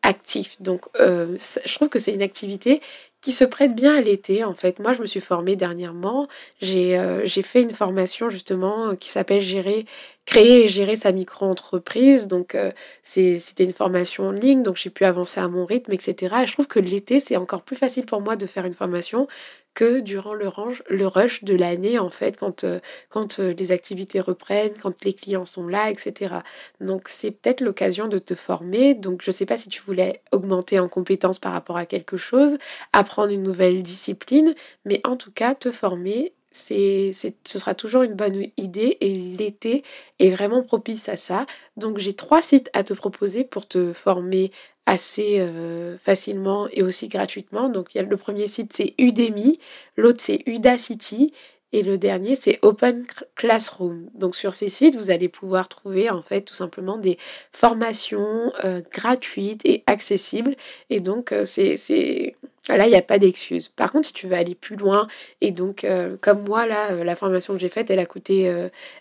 actif. 0.03 0.61
Donc 0.61 0.85
euh, 0.99 1.35
je 1.65 1.75
trouve 1.75 1.89
que 1.89 1.99
c'est 1.99 2.13
une 2.13 2.21
activité 2.21 2.81
qui 3.21 3.31
se 3.31 3.43
prête 3.43 3.75
bien 3.75 3.95
à 3.97 4.01
l'été 4.01 4.43
en 4.43 4.53
fait. 4.53 4.79
Moi 4.79 4.93
je 4.93 5.01
me 5.01 5.05
suis 5.07 5.19
formée 5.19 5.55
dernièrement, 5.55 6.27
j'ai 6.61 6.97
euh, 6.97 7.25
fait 7.27 7.61
une 7.61 7.73
formation 7.73 8.29
justement 8.29 8.89
euh, 8.89 8.95
qui 8.95 9.09
s'appelle 9.09 9.41
gérer 9.41 9.85
créer 10.29 10.65
et 10.65 10.67
gérer 10.67 10.95
sa 10.95 11.11
micro-entreprise. 11.11 12.27
Donc 12.27 12.53
euh, 12.53 12.71
c'était 13.01 13.63
une 13.63 13.73
formation 13.73 14.27
en 14.27 14.31
ligne, 14.31 14.61
donc 14.61 14.77
j'ai 14.77 14.91
pu 14.91 15.03
avancer 15.03 15.39
à 15.39 15.47
mon 15.47 15.65
rythme, 15.65 15.91
etc. 15.91 16.35
Et 16.43 16.47
je 16.47 16.53
trouve 16.53 16.67
que 16.67 16.79
l'été 16.79 17.19
c'est 17.19 17.35
encore 17.35 17.63
plus 17.63 17.75
facile 17.75 18.05
pour 18.05 18.21
moi 18.21 18.35
de 18.35 18.45
faire 18.45 18.65
une 18.65 18.75
formation 18.75 19.27
que 19.73 20.01
durant 20.01 20.33
le, 20.33 20.47
range, 20.47 20.83
le 20.89 21.07
rush 21.07 21.43
de 21.43 21.55
l'année, 21.55 21.99
en 21.99 22.09
fait, 22.09 22.37
quand, 22.37 22.63
euh, 22.63 22.79
quand 23.07 23.39
euh, 23.39 23.53
les 23.53 23.71
activités 23.71 24.19
reprennent, 24.19 24.73
quand 24.73 25.05
les 25.05 25.13
clients 25.13 25.45
sont 25.45 25.67
là, 25.67 25.89
etc. 25.89 26.35
Donc, 26.81 27.07
c'est 27.07 27.31
peut-être 27.31 27.61
l'occasion 27.61 28.07
de 28.07 28.17
te 28.17 28.35
former. 28.35 28.93
Donc, 28.93 29.21
je 29.21 29.29
ne 29.29 29.33
sais 29.33 29.45
pas 29.45 29.57
si 29.57 29.69
tu 29.69 29.81
voulais 29.81 30.21
augmenter 30.31 30.79
en 30.79 30.89
compétences 30.89 31.39
par 31.39 31.53
rapport 31.53 31.77
à 31.77 31.85
quelque 31.85 32.17
chose, 32.17 32.57
apprendre 32.93 33.31
une 33.31 33.43
nouvelle 33.43 33.81
discipline, 33.81 34.53
mais 34.85 35.01
en 35.05 35.15
tout 35.15 35.31
cas, 35.31 35.55
te 35.55 35.71
former 35.71 36.33
c'est, 36.51 37.11
ce 37.13 37.59
sera 37.59 37.75
toujours 37.75 38.03
une 38.03 38.13
bonne 38.13 38.47
idée 38.57 38.97
et 39.01 39.13
l'été 39.13 39.83
est 40.19 40.29
vraiment 40.29 40.63
propice 40.63 41.09
à 41.09 41.17
ça. 41.17 41.45
Donc 41.77 41.97
j'ai 41.97 42.13
trois 42.13 42.41
sites 42.41 42.69
à 42.73 42.83
te 42.83 42.93
proposer 42.93 43.43
pour 43.43 43.67
te 43.67 43.93
former 43.93 44.51
assez 44.85 45.39
euh, 45.39 45.97
facilement 45.99 46.67
et 46.71 46.81
aussi 46.81 47.07
gratuitement. 47.07 47.69
Donc 47.69 47.93
y 47.95 47.99
a 47.99 48.03
le 48.03 48.17
premier 48.17 48.47
site 48.47 48.73
c'est 48.73 48.95
Udemy, 48.97 49.59
l'autre 49.95 50.19
c'est 50.21 50.41
Udacity 50.47 51.33
et 51.71 51.83
le 51.83 51.97
dernier, 51.97 52.35
c'est 52.35 52.57
Open 52.63 53.05
Classroom. 53.35 54.09
Donc 54.15 54.35
sur 54.35 54.55
ces 54.55 54.69
sites, 54.69 54.95
vous 54.95 55.11
allez 55.11 55.29
pouvoir 55.29 55.69
trouver 55.69 56.09
en 56.09 56.21
fait 56.23 56.41
tout 56.41 56.55
simplement 56.55 56.97
des 56.97 57.17
formations 57.51 58.51
euh, 58.63 58.81
gratuites 58.91 59.61
et 59.65 59.83
accessibles. 59.85 60.55
Et 60.89 60.99
donc 60.99 61.31
euh, 61.31 61.45
c'est 61.45 62.35
là, 62.77 62.87
il 62.87 62.91
n'y 62.91 62.95
a 62.95 63.01
pas 63.01 63.19
d'excuse. 63.19 63.69
Par 63.69 63.91
contre, 63.91 64.07
si 64.07 64.13
tu 64.13 64.27
veux 64.27 64.35
aller 64.35 64.55
plus 64.55 64.75
loin, 64.75 65.07
et 65.41 65.51
donc 65.51 65.83
euh, 65.83 66.17
comme 66.21 66.43
moi 66.45 66.65
là, 66.67 67.03
la 67.03 67.15
formation 67.15 67.53
que 67.53 67.59
j'ai 67.59 67.69
faite, 67.69 67.89
elle 67.89 67.99
a 67.99 68.05
coûté, 68.05 68.51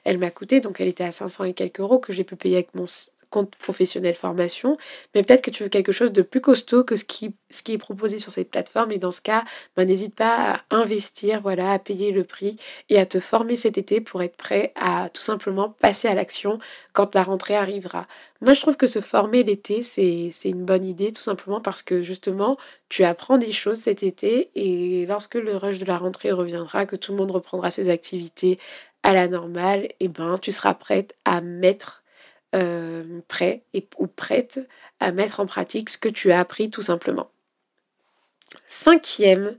elle 0.04 0.18
m'a 0.18 0.30
coûté, 0.30 0.60
donc 0.60 0.80
elle 0.80 0.88
était 0.88 1.04
à 1.04 1.12
500 1.12 1.44
et 1.44 1.52
quelques 1.54 1.80
euros 1.80 1.98
que 1.98 2.12
j'ai 2.12 2.24
pu 2.24 2.36
payer 2.36 2.56
avec 2.56 2.74
mon 2.74 2.86
compte 3.30 3.54
professionnel 3.56 4.14
formation, 4.14 4.76
mais 5.14 5.22
peut-être 5.22 5.42
que 5.42 5.50
tu 5.50 5.62
veux 5.62 5.68
quelque 5.68 5.92
chose 5.92 6.12
de 6.12 6.22
plus 6.22 6.40
costaud 6.40 6.84
que 6.84 6.96
ce 6.96 7.04
qui, 7.04 7.34
ce 7.50 7.62
qui 7.62 7.72
est 7.72 7.78
proposé 7.78 8.18
sur 8.18 8.32
cette 8.32 8.50
plateforme. 8.50 8.92
Et 8.92 8.98
dans 8.98 9.10
ce 9.10 9.20
cas, 9.20 9.44
ben, 9.76 9.86
n'hésite 9.86 10.14
pas 10.14 10.62
à 10.70 10.76
investir, 10.76 11.40
voilà, 11.40 11.72
à 11.72 11.78
payer 11.78 12.12
le 12.12 12.24
prix 12.24 12.56
et 12.88 12.98
à 12.98 13.06
te 13.06 13.20
former 13.20 13.56
cet 13.56 13.78
été 13.78 14.00
pour 14.00 14.22
être 14.22 14.36
prêt 14.36 14.72
à 14.76 15.08
tout 15.10 15.22
simplement 15.22 15.70
passer 15.70 16.08
à 16.08 16.14
l'action 16.14 16.58
quand 16.92 17.14
la 17.14 17.22
rentrée 17.22 17.56
arrivera. 17.56 18.06
Moi, 18.40 18.52
je 18.52 18.60
trouve 18.60 18.76
que 18.76 18.86
se 18.86 19.00
former 19.00 19.42
l'été, 19.42 19.82
c'est 19.82 20.30
une 20.44 20.64
bonne 20.64 20.84
idée, 20.84 21.12
tout 21.12 21.22
simplement 21.22 21.60
parce 21.60 21.82
que 21.82 22.02
justement, 22.02 22.56
tu 22.88 23.04
apprends 23.04 23.36
des 23.36 23.52
choses 23.52 23.78
cet 23.78 24.02
été 24.02 24.50
et 24.54 25.06
lorsque 25.06 25.34
le 25.34 25.56
rush 25.56 25.78
de 25.78 25.84
la 25.84 25.98
rentrée 25.98 26.32
reviendra, 26.32 26.86
que 26.86 26.96
tout 26.96 27.12
le 27.12 27.18
monde 27.18 27.32
reprendra 27.32 27.70
ses 27.70 27.88
activités 27.88 28.58
à 29.02 29.12
la 29.14 29.28
normale, 29.28 29.84
et 29.84 29.96
eh 30.00 30.08
ben, 30.08 30.36
tu 30.38 30.52
seras 30.52 30.74
prête 30.74 31.14
à 31.24 31.40
mettre 31.40 31.97
euh, 32.54 33.20
prêt 33.28 33.62
et, 33.74 33.86
ou 33.98 34.06
prête 34.06 34.60
à 35.00 35.12
mettre 35.12 35.40
en 35.40 35.46
pratique 35.46 35.90
ce 35.90 35.98
que 35.98 36.08
tu 36.08 36.32
as 36.32 36.40
appris 36.40 36.70
tout 36.70 36.82
simplement. 36.82 37.30
Cinquième, 38.66 39.56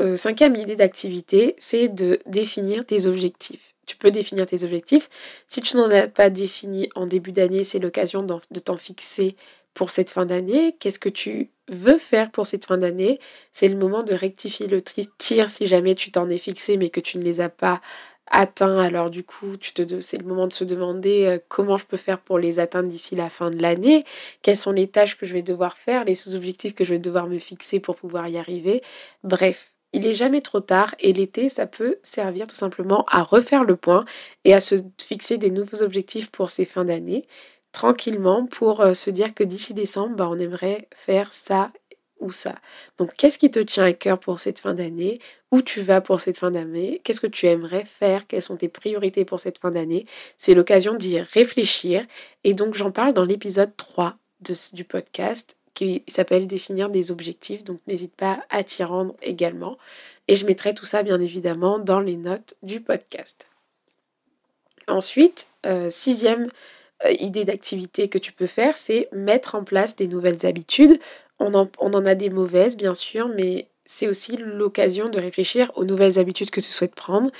euh, 0.00 0.16
cinquième 0.16 0.54
idée 0.56 0.76
d'activité, 0.76 1.54
c'est 1.58 1.88
de 1.88 2.20
définir 2.26 2.84
tes 2.84 3.06
objectifs. 3.06 3.74
Tu 3.86 3.96
peux 3.96 4.10
définir 4.10 4.46
tes 4.46 4.64
objectifs. 4.64 5.08
Si 5.46 5.62
tu 5.62 5.76
n'en 5.78 5.90
as 5.90 6.08
pas 6.08 6.28
défini 6.28 6.90
en 6.94 7.06
début 7.06 7.32
d'année, 7.32 7.64
c'est 7.64 7.78
l'occasion 7.78 8.22
de 8.22 8.60
t'en 8.60 8.76
fixer 8.76 9.34
pour 9.72 9.90
cette 9.90 10.10
fin 10.10 10.26
d'année. 10.26 10.76
Qu'est-ce 10.78 10.98
que 10.98 11.08
tu 11.08 11.50
veux 11.68 11.98
faire 11.98 12.30
pour 12.30 12.46
cette 12.46 12.66
fin 12.66 12.76
d'année? 12.78 13.18
C'est 13.52 13.68
le 13.68 13.76
moment 13.76 14.02
de 14.02 14.12
rectifier 14.12 14.66
le 14.66 14.82
tir 14.82 15.48
si 15.48 15.66
jamais 15.66 15.94
tu 15.94 16.10
t'en 16.10 16.28
es 16.28 16.38
fixé 16.38 16.76
mais 16.76 16.90
que 16.90 17.00
tu 17.00 17.16
ne 17.16 17.22
les 17.22 17.40
as 17.40 17.48
pas 17.48 17.80
atteint. 18.30 18.78
Alors 18.78 19.10
du 19.10 19.24
coup, 19.24 19.56
tu 19.56 19.72
te, 19.72 20.00
c'est 20.00 20.18
le 20.18 20.26
moment 20.26 20.46
de 20.46 20.52
se 20.52 20.64
demander 20.64 21.26
euh, 21.26 21.38
comment 21.48 21.76
je 21.78 21.86
peux 21.86 21.96
faire 21.96 22.18
pour 22.18 22.38
les 22.38 22.58
atteindre 22.58 22.88
d'ici 22.88 23.16
la 23.16 23.30
fin 23.30 23.50
de 23.50 23.60
l'année, 23.60 24.04
quelles 24.42 24.56
sont 24.56 24.72
les 24.72 24.88
tâches 24.88 25.16
que 25.18 25.26
je 25.26 25.32
vais 25.32 25.42
devoir 25.42 25.76
faire, 25.76 26.04
les 26.04 26.14
sous-objectifs 26.14 26.74
que 26.74 26.84
je 26.84 26.94
vais 26.94 26.98
devoir 26.98 27.26
me 27.26 27.38
fixer 27.38 27.80
pour 27.80 27.96
pouvoir 27.96 28.28
y 28.28 28.38
arriver. 28.38 28.82
Bref, 29.24 29.72
il 29.92 30.06
est 30.06 30.14
jamais 30.14 30.40
trop 30.42 30.60
tard 30.60 30.94
et 31.00 31.12
l'été, 31.12 31.48
ça 31.48 31.66
peut 31.66 31.98
servir 32.02 32.46
tout 32.46 32.56
simplement 32.56 33.04
à 33.10 33.22
refaire 33.22 33.64
le 33.64 33.76
point 33.76 34.04
et 34.44 34.54
à 34.54 34.60
se 34.60 34.76
fixer 35.00 35.38
des 35.38 35.50
nouveaux 35.50 35.82
objectifs 35.82 36.30
pour 36.30 36.50
ces 36.50 36.64
fins 36.64 36.84
d'année 36.84 37.26
tranquillement 37.72 38.46
pour 38.46 38.80
euh, 38.80 38.94
se 38.94 39.10
dire 39.10 39.34
que 39.34 39.44
d'ici 39.44 39.74
décembre, 39.74 40.16
bah, 40.16 40.28
on 40.30 40.38
aimerait 40.38 40.88
faire 40.94 41.32
ça 41.32 41.70
ça. 42.30 42.54
Donc, 42.98 43.14
qu'est-ce 43.14 43.38
qui 43.38 43.50
te 43.50 43.60
tient 43.60 43.84
à 43.84 43.92
cœur 43.92 44.18
pour 44.18 44.40
cette 44.40 44.58
fin 44.58 44.74
d'année? 44.74 45.20
Où 45.50 45.62
tu 45.62 45.80
vas 45.80 46.00
pour 46.00 46.20
cette 46.20 46.38
fin 46.38 46.50
d'année? 46.50 47.00
Qu'est-ce 47.04 47.20
que 47.20 47.26
tu 47.26 47.46
aimerais 47.46 47.84
faire? 47.84 48.26
Quelles 48.26 48.42
sont 48.42 48.56
tes 48.56 48.68
priorités 48.68 49.24
pour 49.24 49.40
cette 49.40 49.58
fin 49.58 49.70
d'année? 49.70 50.06
C'est 50.36 50.54
l'occasion 50.54 50.94
d'y 50.94 51.20
réfléchir. 51.20 52.04
Et 52.44 52.54
donc, 52.54 52.74
j'en 52.74 52.90
parle 52.90 53.12
dans 53.12 53.24
l'épisode 53.24 53.76
3 53.76 54.16
de, 54.40 54.54
du 54.74 54.84
podcast 54.84 55.56
qui 55.74 56.02
s'appelle 56.08 56.46
Définir 56.46 56.90
des 56.90 57.10
objectifs. 57.10 57.64
Donc, 57.64 57.80
n'hésite 57.86 58.14
pas 58.14 58.40
à 58.50 58.64
t'y 58.64 58.82
rendre 58.82 59.14
également. 59.22 59.78
Et 60.26 60.34
je 60.34 60.44
mettrai 60.44 60.74
tout 60.74 60.86
ça, 60.86 61.02
bien 61.02 61.20
évidemment, 61.20 61.78
dans 61.78 62.00
les 62.00 62.16
notes 62.16 62.54
du 62.62 62.80
podcast. 62.80 63.46
Ensuite, 64.88 65.48
euh, 65.66 65.88
sixième 65.90 66.48
euh, 67.04 67.12
idée 67.20 67.44
d'activité 67.44 68.08
que 68.08 68.18
tu 68.18 68.32
peux 68.32 68.46
faire, 68.46 68.76
c'est 68.76 69.08
mettre 69.12 69.54
en 69.54 69.62
place 69.62 69.96
des 69.96 70.08
nouvelles 70.08 70.44
habitudes 70.46 70.98
on 71.38 71.54
en, 71.54 72.06
a 72.06 72.14
des 72.14 72.30
mauvaises, 72.30 72.76
bien 72.76 72.94
sûr, 72.94 73.28
mais 73.28 73.68
c'est 73.84 74.08
aussi 74.08 74.36
l'occasion 74.36 75.08
de 75.08 75.18
réfléchir 75.18 75.70
aux 75.76 75.84
nouvelles 75.84 76.18
habitudes 76.18 76.50
que 76.50 76.60
tu 76.60 76.70
souhaites 76.70 76.94
prendre. 76.94 77.30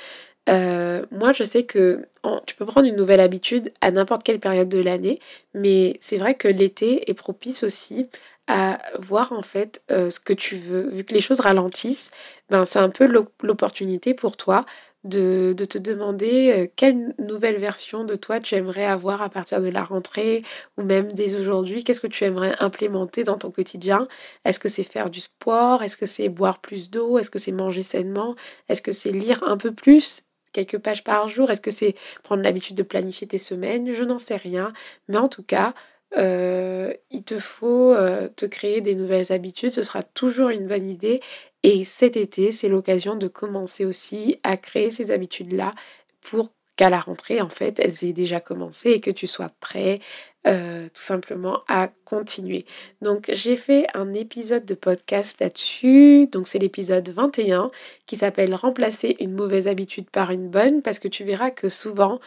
Euh, 0.48 1.04
moi, 1.10 1.32
je 1.32 1.44
sais 1.44 1.64
que 1.64 2.06
tu 2.46 2.54
peux 2.54 2.64
prendre 2.64 2.86
une 2.86 2.96
nouvelle 2.96 3.20
habitude 3.20 3.70
à 3.80 3.90
n'importe 3.90 4.22
quelle 4.22 4.40
période 4.40 4.68
de 4.68 4.80
l'année, 4.80 5.20
mais 5.54 5.96
c'est 6.00 6.16
vrai 6.18 6.34
que 6.34 6.48
l'été 6.48 7.10
est 7.10 7.14
propice 7.14 7.62
aussi 7.64 8.08
à 8.46 8.78
voir 8.98 9.32
en 9.32 9.42
fait 9.42 9.82
euh, 9.90 10.08
ce 10.10 10.20
que 10.20 10.32
tu 10.32 10.56
veux. 10.56 10.88
Vu 10.88 11.04
que 11.04 11.12
les 11.14 11.20
choses 11.20 11.40
ralentissent, 11.40 12.10
ben, 12.48 12.64
c'est 12.64 12.78
un 12.78 12.88
peu 12.88 13.06
l'opportunité 13.42 14.14
pour 14.14 14.38
toi 14.38 14.64
de, 15.08 15.54
te 15.64 15.78
demander 15.78 16.52
euh, 16.52 16.66
quelle 16.76 17.14
nouvelle 17.18 17.56
version 17.56 18.04
de 18.04 18.14
toi 18.14 18.40
tu 18.40 18.54
aimerais 18.54 18.84
avoir 18.84 19.22
à 19.22 19.28
partir 19.28 19.60
de 19.60 19.68
la 19.68 19.82
rentrée 19.82 20.42
ou 20.76 20.82
même 20.82 21.12
dès 21.12 21.34
aujourd'hui? 21.34 21.84
Qu'est-ce 21.84 22.00
que 22.00 22.06
tu 22.06 22.24
aimerais 22.24 22.54
implémenter 22.60 23.24
dans 23.24 23.38
ton 23.38 23.50
quotidien? 23.50 24.08
Est-ce 24.44 24.58
que 24.58 24.68
c'est 24.68 24.82
faire 24.82 25.10
du 25.10 25.20
sport? 25.20 25.82
Est-ce 25.82 25.96
que 25.96 26.06
c'est 26.06 26.28
boire 26.28 26.60
plus 26.60 26.90
d'eau? 26.90 27.18
Est-ce 27.18 27.30
que 27.30 27.38
c'est 27.38 27.52
manger 27.52 27.82
sainement? 27.82 28.34
Est-ce 28.68 28.82
que 28.82 28.92
c'est 28.92 29.12
lire 29.12 29.42
un 29.46 29.56
peu 29.56 29.72
plus 29.72 30.22
quelques 30.52 30.78
pages 30.78 31.04
par 31.04 31.28
jour? 31.28 31.50
Est-ce 31.50 31.60
que 31.60 31.70
c'est 31.70 31.94
prendre 32.22 32.42
l'habitude 32.42 32.76
de 32.76 32.82
planifier 32.82 33.26
tes 33.26 33.38
semaines? 33.38 33.92
Je 33.92 34.04
n'en 34.04 34.18
sais 34.18 34.36
rien. 34.36 34.72
Mais 35.08 35.18
en 35.18 35.28
tout 35.28 35.42
cas, 35.42 35.74
euh, 36.16 36.92
il 37.10 37.22
te 37.22 37.38
faut 37.38 37.92
euh, 37.92 38.28
te 38.34 38.46
créer 38.46 38.80
des 38.80 38.94
nouvelles 38.94 39.30
habitudes. 39.32 39.70
Ce 39.70 39.82
sera 39.82 40.02
toujours 40.02 40.48
une 40.48 40.66
bonne 40.66 40.88
idée 40.88 41.20
et 41.62 41.84
cet 41.84 42.16
été, 42.16 42.52
c'est 42.52 42.68
l'occasion 42.68 43.16
de 43.16 43.28
commencer 43.28 43.84
aussi 43.84 44.38
à 44.42 44.56
créer 44.56 44.90
ces 44.90 45.10
habitudes-là 45.10 45.74
pour 46.20 46.52
qu'à 46.76 46.90
la 46.90 47.00
rentrée, 47.00 47.40
en 47.40 47.48
fait, 47.48 47.80
elles 47.80 48.04
aient 48.04 48.12
déjà 48.12 48.40
commencé 48.40 48.90
et 48.90 49.00
que 49.00 49.10
tu 49.10 49.26
sois 49.26 49.50
prêt 49.60 49.98
euh, 50.46 50.84
tout 50.84 51.02
simplement 51.02 51.60
à 51.66 51.88
continuer. 52.04 52.64
Donc 53.02 53.28
j'ai 53.32 53.56
fait 53.56 53.86
un 53.94 54.14
épisode 54.14 54.64
de 54.64 54.74
podcast 54.74 55.40
là-dessus, 55.40 56.28
donc 56.28 56.46
c'est 56.46 56.60
l'épisode 56.60 57.08
21 57.10 57.72
qui 58.06 58.16
s'appelle 58.16 58.54
Remplacer 58.54 59.16
une 59.18 59.34
mauvaise 59.34 59.66
habitude 59.66 60.08
par 60.08 60.30
une 60.30 60.48
bonne 60.48 60.80
parce 60.80 61.00
que 61.00 61.08
tu 61.08 61.24
verras 61.24 61.50
que 61.50 61.68
souvent 61.68 62.20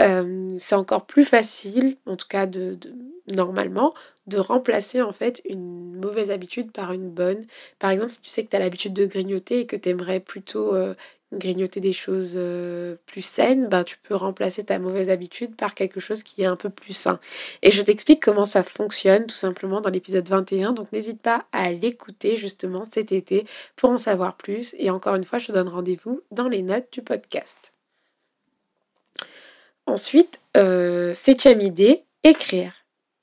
euh, 0.00 0.54
c'est 0.58 0.74
encore 0.74 1.06
plus 1.06 1.24
facile, 1.24 1.96
en 2.06 2.16
tout 2.16 2.28
cas 2.28 2.46
normalement, 3.34 3.94
de 4.26 4.38
remplacer 4.38 5.02
en 5.02 5.12
fait 5.12 5.42
une 5.48 5.94
mauvaise 5.96 6.30
habitude 6.30 6.70
par 6.72 6.92
une 6.92 7.10
bonne. 7.10 7.44
Par 7.78 7.90
exemple, 7.90 8.12
si 8.12 8.22
tu 8.22 8.30
sais 8.30 8.44
que 8.44 8.50
tu 8.50 8.56
as 8.56 8.60
l'habitude 8.60 8.92
de 8.92 9.06
grignoter 9.06 9.60
et 9.60 9.66
que 9.66 9.76
tu 9.76 9.88
aimerais 9.88 10.20
plutôt 10.20 10.74
euh, 10.74 10.94
grignoter 11.32 11.80
des 11.80 11.92
choses 11.92 12.32
euh, 12.36 12.96
plus 13.06 13.22
saines, 13.22 13.68
ben, 13.68 13.84
tu 13.84 13.98
peux 14.02 14.14
remplacer 14.14 14.64
ta 14.64 14.78
mauvaise 14.78 15.10
habitude 15.10 15.56
par 15.56 15.74
quelque 15.74 16.00
chose 16.00 16.22
qui 16.22 16.42
est 16.42 16.46
un 16.46 16.56
peu 16.56 16.70
plus 16.70 16.94
sain. 16.94 17.20
Et 17.62 17.70
je 17.70 17.82
t'explique 17.82 18.22
comment 18.22 18.46
ça 18.46 18.62
fonctionne 18.62 19.26
tout 19.26 19.36
simplement 19.36 19.80
dans 19.80 19.90
l'épisode 19.90 20.28
21, 20.28 20.72
donc 20.72 20.92
n'hésite 20.92 21.20
pas 21.20 21.44
à 21.52 21.72
l'écouter 21.72 22.36
justement 22.36 22.84
cet 22.90 23.12
été 23.12 23.46
pour 23.76 23.90
en 23.90 23.98
savoir 23.98 24.36
plus. 24.36 24.74
Et 24.78 24.90
encore 24.90 25.16
une 25.16 25.24
fois, 25.24 25.38
je 25.38 25.48
te 25.48 25.52
donne 25.52 25.68
rendez-vous 25.68 26.22
dans 26.30 26.48
les 26.48 26.62
notes 26.62 26.88
du 26.92 27.02
podcast. 27.02 27.72
Ensuite, 29.88 30.42
euh, 30.58 31.14
septième 31.14 31.62
idée, 31.62 32.04
écrire. 32.22 32.74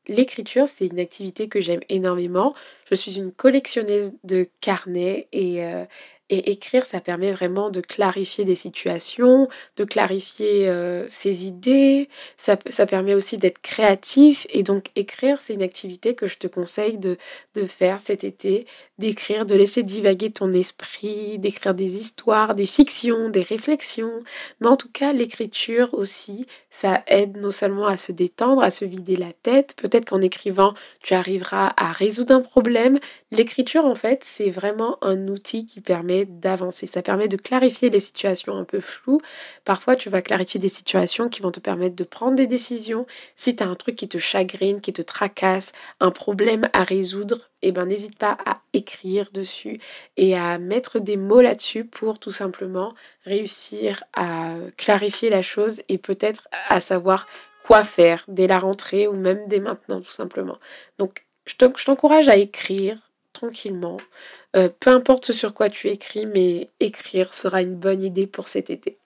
L'écriture, 0.07 0.67
c'est 0.67 0.87
une 0.87 0.97
activité 0.99 1.47
que 1.47 1.61
j'aime 1.61 1.81
énormément. 1.89 2.55
Je 2.89 2.95
suis 2.95 3.17
une 3.17 3.31
collectionneuse 3.31 4.13
de 4.23 4.47
carnets 4.61 5.27
et, 5.31 5.63
euh, 5.63 5.85
et 6.29 6.51
écrire, 6.51 6.85
ça 6.85 7.01
permet 7.01 7.31
vraiment 7.31 7.69
de 7.69 7.81
clarifier 7.81 8.45
des 8.45 8.55
situations, 8.55 9.47
de 9.77 9.83
clarifier 9.83 10.71
ses 11.09 11.45
idées. 11.45 12.09
Ça, 12.37 12.57
ça, 12.69 12.85
permet 12.85 13.13
aussi 13.13 13.37
d'être 13.37 13.61
créatif. 13.61 14.47
Et 14.49 14.63
donc, 14.63 14.85
écrire, 14.95 15.39
c'est 15.39 15.53
une 15.53 15.63
activité 15.63 16.15
que 16.15 16.27
je 16.27 16.37
te 16.37 16.47
conseille 16.47 16.97
de, 16.97 17.17
de 17.53 17.65
faire 17.65 17.99
cet 17.99 18.23
été. 18.23 18.65
D'écrire, 18.97 19.45
de 19.45 19.55
laisser 19.55 19.83
divaguer 19.83 20.31
ton 20.31 20.53
esprit, 20.53 21.37
d'écrire 21.37 21.73
des 21.73 21.95
histoires, 21.95 22.55
des 22.55 22.65
fictions, 22.65 23.29
des 23.29 23.41
réflexions. 23.41 24.23
Mais 24.61 24.67
en 24.67 24.77
tout 24.77 24.91
cas, 24.91 25.13
l'écriture 25.13 25.93
aussi, 25.93 26.45
ça 26.69 27.03
aide 27.07 27.37
non 27.37 27.51
seulement 27.51 27.87
à 27.87 27.97
se 27.97 28.11
détendre, 28.11 28.61
à 28.61 28.71
se 28.71 28.85
vider 28.85 29.15
la 29.15 29.33
tête. 29.33 29.75
Peut-être 29.75 30.05
qu'en 30.05 30.21
écrivant, 30.21 30.73
tu 31.01 31.13
arriveras 31.13 31.73
à 31.77 31.91
résoudre 31.91 32.33
un 32.33 32.41
problème. 32.41 32.99
L'écriture, 33.35 33.85
en 33.85 33.95
fait, 33.95 34.23
c'est 34.23 34.49
vraiment 34.49 34.97
un 35.03 35.27
outil 35.27 35.65
qui 35.65 35.81
permet 35.81 36.23
d'avancer. 36.23 36.87
Ça 36.87 37.01
permet 37.01 37.27
de 37.27 37.35
clarifier 37.35 37.89
les 37.89 37.99
situations 37.99 38.55
un 38.55 38.63
peu 38.63 38.79
floues. 38.79 39.19
Parfois, 39.65 39.97
tu 39.97 40.09
vas 40.09 40.21
clarifier 40.21 40.57
des 40.57 40.69
situations 40.69 41.27
qui 41.27 41.41
vont 41.41 41.51
te 41.51 41.59
permettre 41.59 41.97
de 41.97 42.05
prendre 42.05 42.35
des 42.35 42.47
décisions. 42.47 43.05
Si 43.35 43.53
tu 43.55 43.61
as 43.61 43.67
un 43.67 43.75
truc 43.75 43.97
qui 43.97 44.07
te 44.07 44.17
chagrine, 44.19 44.79
qui 44.79 44.93
te 44.93 45.01
tracasse, 45.01 45.73
un 45.99 46.11
problème 46.11 46.69
à 46.71 46.83
résoudre, 46.83 47.49
eh 47.61 47.73
ben, 47.73 47.85
n'hésite 47.85 48.17
pas 48.17 48.37
à 48.45 48.61
écrire 48.71 49.29
dessus 49.33 49.81
et 50.15 50.37
à 50.37 50.57
mettre 50.57 50.99
des 50.99 51.17
mots 51.17 51.41
là-dessus 51.41 51.83
pour 51.83 52.19
tout 52.19 52.31
simplement 52.31 52.93
réussir 53.25 54.03
à 54.13 54.53
clarifier 54.77 55.29
la 55.29 55.41
chose 55.41 55.81
et 55.89 55.97
peut-être 55.97 56.47
à 56.69 56.79
savoir 56.79 57.27
quoi 57.65 57.83
faire 57.83 58.23
dès 58.29 58.47
la 58.47 58.59
rentrée 58.59 59.07
ou 59.07 59.13
même 59.13 59.47
dès 59.47 59.59
maintenant 59.59 59.99
tout 59.99 60.11
simplement. 60.11 60.57
Donc 60.99 61.25
je 61.45 61.55
t'encourage 61.55 62.29
à 62.29 62.37
écrire 62.37 62.97
tranquillement. 63.35 63.97
Euh, 64.55 64.69
peu 64.79 64.89
importe 64.89 65.25
ce 65.25 65.33
sur 65.33 65.53
quoi 65.53 65.69
tu 65.69 65.89
écris, 65.89 66.25
mais 66.25 66.69
écrire 66.79 67.33
sera 67.33 67.61
une 67.61 67.75
bonne 67.75 68.03
idée 68.03 68.25
pour 68.25 68.47
cet 68.47 68.69
été. 68.71 68.97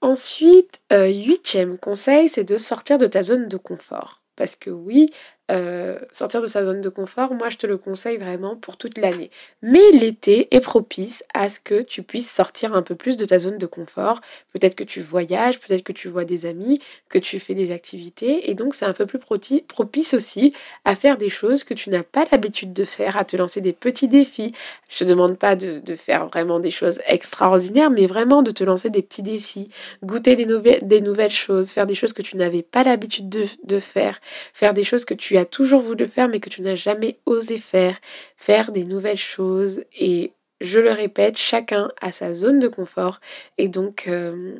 Ensuite, 0.00 0.80
euh, 0.92 1.08
huitième 1.08 1.78
conseil, 1.78 2.28
c'est 2.28 2.44
de 2.44 2.58
sortir 2.58 2.98
de 2.98 3.06
ta 3.06 3.22
zone 3.22 3.48
de 3.48 3.56
confort. 3.56 4.22
Parce 4.36 4.54
que 4.54 4.70
oui, 4.70 5.10
euh, 5.52 5.96
sortir 6.10 6.42
de 6.42 6.48
sa 6.48 6.64
zone 6.64 6.80
de 6.80 6.88
confort, 6.88 7.32
moi 7.32 7.48
je 7.48 7.56
te 7.56 7.68
le 7.68 7.76
conseille 7.76 8.16
vraiment 8.16 8.56
pour 8.56 8.76
toute 8.76 8.98
l'année. 8.98 9.30
Mais 9.62 9.92
l'été 9.92 10.48
est 10.50 10.60
propice 10.60 11.22
à 11.34 11.48
ce 11.48 11.60
que 11.60 11.82
tu 11.82 12.02
puisses 12.02 12.30
sortir 12.30 12.74
un 12.74 12.82
peu 12.82 12.96
plus 12.96 13.16
de 13.16 13.24
ta 13.24 13.38
zone 13.38 13.56
de 13.56 13.66
confort. 13.66 14.20
Peut-être 14.52 14.74
que 14.74 14.82
tu 14.82 15.00
voyages, 15.00 15.60
peut-être 15.60 15.84
que 15.84 15.92
tu 15.92 16.08
vois 16.08 16.24
des 16.24 16.46
amis, 16.46 16.80
que 17.08 17.18
tu 17.18 17.38
fais 17.38 17.54
des 17.54 17.70
activités. 17.70 18.50
Et 18.50 18.54
donc 18.54 18.74
c'est 18.74 18.86
un 18.86 18.92
peu 18.92 19.06
plus 19.06 19.20
propice 19.20 20.14
aussi 20.14 20.52
à 20.84 20.96
faire 20.96 21.16
des 21.16 21.30
choses 21.30 21.62
que 21.62 21.74
tu 21.74 21.90
n'as 21.90 22.02
pas 22.02 22.24
l'habitude 22.32 22.72
de 22.72 22.84
faire, 22.84 23.16
à 23.16 23.24
te 23.24 23.36
lancer 23.36 23.60
des 23.60 23.72
petits 23.72 24.08
défis. 24.08 24.52
Je 24.88 25.04
ne 25.04 25.08
te 25.08 25.14
demande 25.14 25.38
pas 25.38 25.54
de, 25.54 25.80
faire 25.96 26.26
vraiment 26.26 26.58
des 26.58 26.72
choses 26.72 27.00
extraordinaires, 27.06 27.90
mais 27.90 28.06
vraiment 28.06 28.42
de 28.42 28.50
te 28.50 28.64
lancer 28.64 28.90
des 28.90 29.02
petits 29.02 29.22
défis, 29.22 29.68
goûter 30.02 30.34
des, 30.34 30.46
nouvelles, 30.46 30.86
des 30.86 31.00
nouvelles 31.00 31.30
choses, 31.30 31.70
faire 31.70 31.86
des 31.86 31.94
choses 31.94 32.12
que 32.12 32.22
tu 32.22 32.36
n'avais 32.36 32.62
pas 32.62 32.82
l'habitude 32.82 33.28
de, 33.28 33.46
de 33.62 33.78
faire, 33.78 34.20
faire 34.52 34.74
des 34.74 34.84
choses 34.84 35.04
que 35.04 35.14
tu 35.14 35.35
toujours 35.44 35.82
voulu 35.82 36.08
faire 36.08 36.28
mais 36.28 36.40
que 36.40 36.48
tu 36.48 36.62
n'as 36.62 36.74
jamais 36.74 37.18
osé 37.26 37.58
faire, 37.58 37.98
faire 38.36 38.72
des 38.72 38.84
nouvelles 38.84 39.16
choses. 39.16 39.82
Et 39.98 40.32
je 40.60 40.80
le 40.80 40.92
répète, 40.92 41.36
chacun 41.36 41.90
a 42.00 42.12
sa 42.12 42.34
zone 42.34 42.58
de 42.58 42.68
confort. 42.68 43.20
Et 43.58 43.68
donc, 43.68 44.06
euh, 44.08 44.56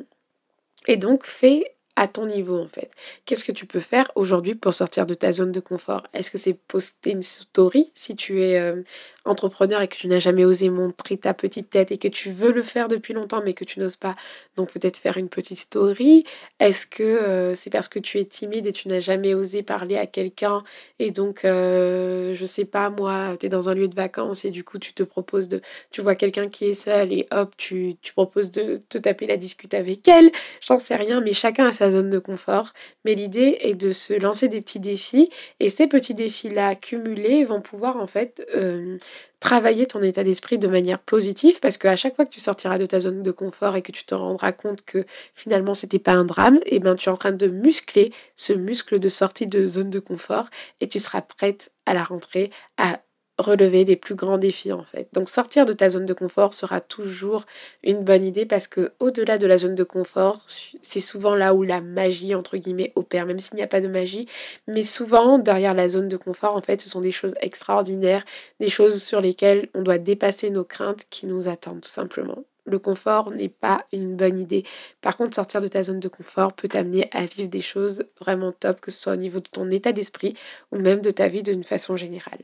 et 0.87 0.97
donc 0.97 1.25
fais 1.25 1.77
à 1.97 2.07
ton 2.07 2.27
niveau 2.27 2.59
en 2.59 2.67
fait. 2.67 2.91
Qu'est-ce 3.25 3.43
que 3.43 3.51
tu 3.51 3.65
peux 3.65 3.79
faire 3.79 4.11
aujourd'hui 4.15 4.53
pour 4.55 4.73
sortir 4.73 5.05
de 5.07 5.15
ta 5.15 5.31
zone 5.31 5.51
de 5.51 5.59
confort? 5.59 6.03
Est-ce 6.13 6.29
que 6.29 6.37
c'est 6.37 6.53
poster 6.53 7.11
une 7.11 7.23
story 7.23 7.91
si 7.95 8.15
tu 8.15 8.43
es 8.43 8.59
euh, 8.59 8.83
entrepreneur 9.27 9.81
et 9.81 9.87
que 9.87 9.95
tu 9.95 10.07
n'as 10.07 10.19
jamais 10.19 10.45
osé 10.45 10.69
montrer 10.69 11.17
ta 11.17 11.33
petite 11.33 11.69
tête 11.69 11.91
et 11.91 11.97
que 11.97 12.07
tu 12.07 12.31
veux 12.31 12.51
le 12.51 12.61
faire 12.61 12.87
depuis 12.87 13.13
longtemps 13.13 13.41
mais 13.43 13.53
que 13.53 13.63
tu 13.65 13.79
n'oses 13.79 13.95
pas, 13.95 14.15
donc 14.55 14.71
peut-être 14.71 14.97
faire 14.97 15.17
une 15.17 15.29
petite 15.29 15.59
story. 15.59 16.23
Est-ce 16.59 16.87
que 16.87 17.03
euh, 17.03 17.55
c'est 17.55 17.69
parce 17.69 17.87
que 17.87 17.99
tu 17.99 18.19
es 18.19 18.25
timide 18.25 18.65
et 18.67 18.71
tu 18.71 18.87
n'as 18.87 18.99
jamais 18.99 19.33
osé 19.33 19.63
parler 19.63 19.97
à 19.97 20.05
quelqu'un 20.05 20.63
et 20.99 21.11
donc 21.11 21.45
euh, 21.45 22.33
je 22.35 22.45
sais 22.45 22.65
pas 22.65 22.89
moi, 22.89 23.35
tu 23.39 23.45
es 23.45 23.49
dans 23.49 23.69
un 23.69 23.73
lieu 23.73 23.87
de 23.87 23.95
vacances 23.95 24.45
et 24.45 24.51
du 24.51 24.63
coup 24.63 24.79
tu 24.79 24.93
te 24.93 25.03
proposes 25.03 25.49
de 25.49 25.61
tu 25.91 26.01
vois 26.01 26.15
quelqu'un 26.15 26.49
qui 26.49 26.65
est 26.65 26.73
seul 26.73 27.11
et 27.13 27.27
hop, 27.31 27.55
tu, 27.57 27.95
tu 28.01 28.13
proposes 28.13 28.51
de 28.51 28.81
te 28.89 28.97
taper 28.97 29.27
la 29.27 29.37
discute 29.37 29.73
avec 29.73 30.07
elle. 30.07 30.31
J'en 30.61 30.79
sais 30.79 30.95
rien 30.95 31.21
mais 31.21 31.33
chacun 31.33 31.67
a 31.67 31.73
sa 31.73 31.91
zone 31.91 32.09
de 32.09 32.19
confort. 32.19 32.73
Mais 33.05 33.15
l'idée 33.15 33.57
est 33.61 33.75
de 33.75 33.91
se 33.91 34.13
lancer 34.13 34.47
des 34.47 34.61
petits 34.61 34.79
défis 34.79 35.29
et 35.59 35.69
ces 35.69 35.87
petits 35.87 36.13
défis 36.13 36.49
là 36.49 36.75
cumulés 36.75 37.45
vont 37.45 37.61
pouvoir 37.61 37.97
en 37.97 38.07
fait 38.07 38.45
euh, 38.55 38.97
travailler 39.39 39.85
ton 39.85 40.01
état 40.01 40.23
d'esprit 40.23 40.57
de 40.57 40.67
manière 40.67 40.99
positive 40.99 41.59
parce 41.59 41.77
qu'à 41.77 41.95
chaque 41.95 42.15
fois 42.15 42.25
que 42.25 42.31
tu 42.31 42.39
sortiras 42.39 42.77
de 42.77 42.85
ta 42.85 42.99
zone 42.99 43.23
de 43.23 43.31
confort 43.31 43.75
et 43.75 43.81
que 43.81 43.91
tu 43.91 44.05
te 44.05 44.15
rendras 44.15 44.51
compte 44.51 44.83
que 44.83 45.05
finalement 45.35 45.73
c'était 45.73 45.99
pas 45.99 46.13
un 46.13 46.25
drame, 46.25 46.57
et 46.65 46.75
eh 46.75 46.79
ben 46.79 46.95
tu 46.95 47.09
es 47.09 47.11
en 47.11 47.17
train 47.17 47.31
de 47.31 47.47
muscler 47.47 48.11
ce 48.35 48.53
muscle 48.53 48.99
de 48.99 49.09
sortie 49.09 49.47
de 49.47 49.67
zone 49.67 49.89
de 49.89 49.99
confort 49.99 50.49
et 50.81 50.87
tu 50.87 50.99
seras 50.99 51.21
prête 51.21 51.71
à 51.85 51.93
la 51.93 52.03
rentrée 52.03 52.51
à 52.77 52.99
relever 53.37 53.85
des 53.85 53.95
plus 53.95 54.15
grands 54.15 54.37
défis 54.37 54.71
en 54.73 54.83
fait. 54.83 55.07
Donc 55.13 55.29
sortir 55.29 55.65
de 55.65 55.73
ta 55.73 55.89
zone 55.89 56.05
de 56.05 56.13
confort 56.13 56.53
sera 56.53 56.81
toujours 56.81 57.45
une 57.83 58.03
bonne 58.03 58.25
idée 58.25 58.45
parce 58.45 58.67
que 58.67 58.91
au-delà 58.99 59.37
de 59.37 59.47
la 59.47 59.57
zone 59.57 59.75
de 59.75 59.83
confort, 59.83 60.41
c'est 60.81 61.01
souvent 61.01 61.35
là 61.35 61.53
où 61.53 61.63
la 61.63 61.81
magie 61.81 62.35
entre 62.35 62.57
guillemets 62.57 62.93
opère 62.95 63.25
même 63.25 63.39
s'il 63.39 63.55
n'y 63.55 63.63
a 63.63 63.67
pas 63.67 63.81
de 63.81 63.87
magie, 63.87 64.27
mais 64.67 64.83
souvent 64.83 65.37
derrière 65.37 65.73
la 65.73 65.89
zone 65.89 66.07
de 66.07 66.17
confort 66.17 66.55
en 66.55 66.61
fait, 66.61 66.81
ce 66.81 66.89
sont 66.89 67.01
des 67.01 67.11
choses 67.11 67.35
extraordinaires, 67.41 68.25
des 68.59 68.69
choses 68.69 69.01
sur 69.03 69.21
lesquelles 69.21 69.69
on 69.75 69.83
doit 69.83 69.99
dépasser 69.99 70.49
nos 70.49 70.63
craintes 70.63 71.05
qui 71.09 71.27
nous 71.27 71.47
attendent 71.47 71.81
tout 71.81 71.89
simplement. 71.89 72.43
Le 72.65 72.79
confort 72.79 73.31
n'est 73.31 73.47
pas 73.47 73.85
une 73.93 74.17
bonne 74.17 74.39
idée. 74.39 74.65
Par 74.99 75.15
contre, 75.15 75.35
sortir 75.35 75.61
de 75.61 75.69
ta 75.69 75.83
zone 75.83 76.01
de 76.01 76.09
confort 76.09 76.51
peut 76.51 76.67
t'amener 76.67 77.09
à 77.13 77.25
vivre 77.25 77.49
des 77.49 77.61
choses 77.61 78.03
vraiment 78.19 78.51
top, 78.51 78.81
que 78.81 78.91
ce 78.91 78.99
soit 78.99 79.13
au 79.13 79.17
niveau 79.17 79.39
de 79.39 79.47
ton 79.47 79.69
état 79.71 79.93
d'esprit 79.93 80.35
ou 80.73 80.77
même 80.77 81.01
de 81.01 81.11
ta 81.11 81.29
vie 81.29 81.43
d'une 81.43 81.63
façon 81.63 81.95
générale. 81.95 82.39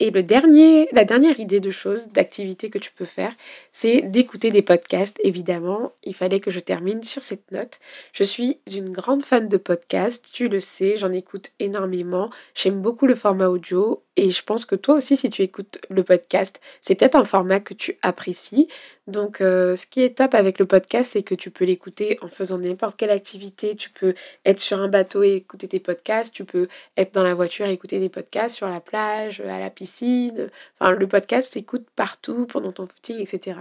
Et 0.00 0.10
le 0.10 0.22
dernier, 0.22 0.88
la 0.92 1.04
dernière 1.04 1.38
idée 1.38 1.60
de 1.60 1.70
choses, 1.70 2.08
d'activité 2.08 2.70
que 2.70 2.78
tu 2.78 2.92
peux 2.92 3.04
faire, 3.04 3.32
c'est 3.72 4.02
d'écouter 4.02 4.50
des 4.50 4.62
podcasts. 4.62 5.20
Évidemment, 5.22 5.92
il 6.02 6.14
fallait 6.14 6.40
que 6.40 6.50
je 6.50 6.60
termine 6.60 7.02
sur 7.02 7.22
cette 7.22 7.50
note. 7.52 7.78
Je 8.12 8.24
suis 8.24 8.58
une 8.74 8.90
grande 8.90 9.24
fan 9.24 9.48
de 9.48 9.56
podcasts, 9.56 10.30
tu 10.32 10.48
le 10.48 10.60
sais, 10.60 10.96
j'en 10.96 11.12
écoute 11.12 11.50
énormément. 11.60 12.30
J'aime 12.54 12.80
beaucoup 12.80 13.06
le 13.06 13.14
format 13.14 13.48
audio 13.48 14.02
et 14.16 14.30
je 14.30 14.42
pense 14.44 14.64
que 14.64 14.76
toi 14.76 14.94
aussi, 14.94 15.16
si 15.16 15.28
tu 15.28 15.42
écoutes 15.42 15.78
le 15.90 16.04
podcast, 16.04 16.60
c'est 16.80 16.94
peut-être 16.94 17.16
un 17.16 17.24
format 17.24 17.58
que 17.58 17.74
tu 17.74 17.98
apprécies. 18.02 18.68
Donc, 19.08 19.40
euh, 19.40 19.74
ce 19.74 19.86
qui 19.86 20.02
est 20.02 20.18
top 20.18 20.34
avec 20.34 20.60
le 20.60 20.66
podcast, 20.66 21.10
c'est 21.12 21.24
que 21.24 21.34
tu 21.34 21.50
peux 21.50 21.64
l'écouter 21.64 22.18
en 22.22 22.28
faisant 22.28 22.58
n'importe 22.58 22.96
quelle 22.96 23.10
activité. 23.10 23.74
Tu 23.74 23.90
peux 23.90 24.14
être 24.46 24.60
sur 24.60 24.80
un 24.80 24.88
bateau 24.88 25.24
et 25.24 25.32
écouter 25.32 25.66
tes 25.66 25.80
podcasts. 25.80 26.32
Tu 26.32 26.44
peux 26.44 26.68
être 26.96 27.12
dans 27.12 27.24
la 27.24 27.34
voiture 27.34 27.66
et 27.66 27.72
écouter 27.72 27.98
des 27.98 28.08
podcasts 28.08 28.54
sur 28.56 28.68
la 28.68 28.80
plage, 28.80 29.40
à 29.40 29.58
la 29.58 29.70
piscine. 29.70 30.48
Enfin, 30.78 30.92
le 30.92 31.06
podcast 31.08 31.52
s'écoute 31.52 31.86
partout 31.96 32.46
pendant 32.46 32.70
ton 32.70 32.86
footing, 32.86 33.18
etc. 33.18 33.60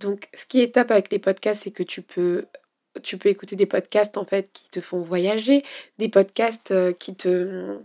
Donc, 0.00 0.28
ce 0.34 0.46
qui 0.46 0.60
est 0.62 0.74
top 0.74 0.90
avec 0.90 1.12
les 1.12 1.20
podcasts, 1.20 1.62
c'est 1.62 1.70
que 1.70 1.84
tu 1.84 2.02
peux 2.02 2.46
tu 3.02 3.16
peux 3.16 3.30
écouter 3.30 3.56
des 3.56 3.64
podcasts 3.64 4.18
en 4.18 4.24
fait 4.26 4.50
qui 4.52 4.68
te 4.68 4.82
font 4.82 5.00
voyager, 5.00 5.62
des 5.96 6.10
podcasts 6.10 6.72
euh, 6.72 6.92
qui 6.92 7.14
te 7.14 7.78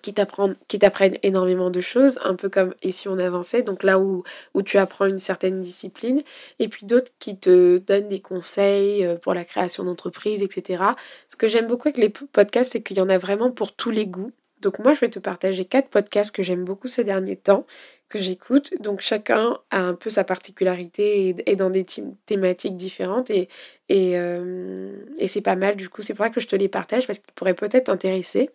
qui 0.00 0.12
t'apprennent 0.14 1.16
énormément 1.22 1.70
de 1.70 1.80
choses, 1.80 2.18
un 2.24 2.34
peu 2.34 2.48
comme 2.48 2.74
et 2.82 2.92
si 2.92 3.08
on 3.08 3.16
avançait, 3.16 3.62
donc 3.62 3.82
là 3.82 3.98
où, 3.98 4.22
où 4.54 4.62
tu 4.62 4.78
apprends 4.78 5.06
une 5.06 5.18
certaine 5.18 5.60
discipline, 5.60 6.22
et 6.58 6.68
puis 6.68 6.86
d'autres 6.86 7.12
qui 7.18 7.38
te 7.38 7.78
donnent 7.78 8.08
des 8.08 8.20
conseils 8.20 9.04
euh, 9.04 9.16
pour 9.16 9.34
la 9.34 9.44
création 9.44 9.84
d'entreprise, 9.84 10.42
etc. 10.42 10.82
Ce 11.28 11.36
que 11.36 11.48
j'aime 11.48 11.66
beaucoup 11.66 11.88
avec 11.88 11.98
les 11.98 12.10
podcasts, 12.10 12.72
c'est 12.72 12.82
qu'il 12.82 12.98
y 12.98 13.00
en 13.00 13.08
a 13.08 13.18
vraiment 13.18 13.50
pour 13.50 13.74
tous 13.74 13.90
les 13.90 14.06
goûts. 14.06 14.32
Donc 14.60 14.80
moi, 14.80 14.92
je 14.92 15.00
vais 15.00 15.08
te 15.08 15.18
partager 15.18 15.64
quatre 15.64 15.88
podcasts 15.88 16.34
que 16.34 16.42
j'aime 16.42 16.64
beaucoup 16.64 16.88
ces 16.88 17.04
derniers 17.04 17.36
temps, 17.36 17.64
que 18.08 18.18
j'écoute. 18.18 18.74
Donc 18.80 19.00
chacun 19.00 19.58
a 19.70 19.80
un 19.80 19.94
peu 19.94 20.10
sa 20.10 20.24
particularité 20.24 21.34
et, 21.46 21.56
dans 21.56 21.70
des 21.70 21.84
thématiques 22.26 22.76
différentes. 22.76 23.30
Et, 23.30 23.48
euh, 23.90 24.92
et, 25.18 25.28
c'est 25.28 25.40
pas 25.40 25.56
mal, 25.56 25.76
du 25.76 25.88
coup, 25.88 26.02
c'est 26.02 26.12
pour 26.12 26.24
ça 26.24 26.30
que 26.30 26.40
je 26.40 26.46
te 26.46 26.56
les 26.56 26.68
partage 26.68 27.06
parce 27.06 27.18
qu'ils 27.18 27.32
pourraient 27.34 27.54
peut-être 27.54 27.84
t'intéresser. 27.84 28.50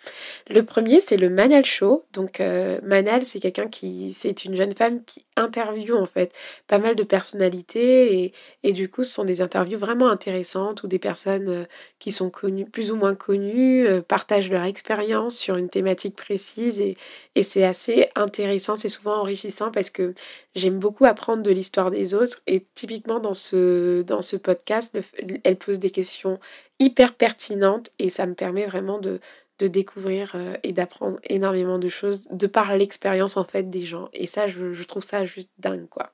Le 0.49 0.61
premier, 0.63 1.01
c'est 1.01 1.17
le 1.17 1.29
Manal 1.29 1.65
Show. 1.65 2.05
Donc, 2.13 2.39
euh, 2.39 2.79
Manal, 2.83 3.25
c'est 3.25 3.39
quelqu'un 3.39 3.67
qui. 3.67 4.13
C'est 4.13 4.45
une 4.45 4.55
jeune 4.55 4.75
femme 4.75 5.03
qui 5.03 5.25
interviewe 5.35 5.95
en 5.95 6.05
fait 6.05 6.31
pas 6.67 6.77
mal 6.77 6.95
de 6.95 7.03
personnalités. 7.03 8.23
Et, 8.23 8.33
et, 8.61 8.73
du 8.73 8.89
coup, 8.89 9.03
ce 9.03 9.13
sont 9.13 9.23
des 9.23 9.41
interviews 9.41 9.79
vraiment 9.79 10.07
intéressantes 10.07 10.83
où 10.83 10.87
des 10.87 10.99
personnes 10.99 11.49
euh, 11.49 11.63
qui 11.97 12.11
sont 12.11 12.29
connues, 12.29 12.65
plus 12.65 12.91
ou 12.91 12.95
moins 12.95 13.15
connues, 13.15 13.87
partagent 14.07 14.51
leur 14.51 14.63
expérience 14.63 15.35
sur 15.35 15.55
une 15.55 15.69
thématique 15.69 16.15
précise. 16.15 16.79
Et, 16.79 16.95
et 17.35 17.41
c'est 17.41 17.63
assez 17.63 18.07
intéressant, 18.15 18.75
c'est 18.75 18.89
souvent 18.89 19.15
enrichissant 19.15 19.42
parce 19.71 19.89
que 19.89 20.13
j'aime 20.55 20.79
beaucoup 20.79 21.05
apprendre 21.05 21.43
de 21.43 21.51
l'histoire 21.51 21.91
des 21.91 22.13
autres. 22.13 22.41
Et 22.47 22.65
typiquement, 22.75 23.19
dans 23.19 23.33
ce, 23.33 24.01
dans 24.01 24.21
ce 24.21 24.35
podcast, 24.35 24.97
elle 25.43 25.57
pose 25.57 25.79
des 25.79 25.91
questions 25.91 26.39
hyper 26.79 27.15
pertinentes 27.15 27.91
et 27.99 28.09
ça 28.09 28.25
me 28.25 28.33
permet 28.33 28.65
vraiment 28.65 28.99
de, 28.99 29.19
découvrir 29.59 30.33
euh, 30.35 30.57
et 30.63 30.73
d'apprendre 30.73 31.19
énormément 31.23 31.79
de 31.79 31.87
choses 31.87 32.27
de 32.31 32.47
par 32.47 32.75
l'expérience 32.75 33.37
en 33.37 33.45
fait 33.45 33.69
des 33.69 33.85
gens. 33.85 34.09
Et 34.11 34.27
ça, 34.27 34.49
je, 34.49 34.83
trouve 34.83 35.03
ça 35.03 35.23
juste 35.23 35.47
dingue 35.57 35.87
quoi. 35.87 36.11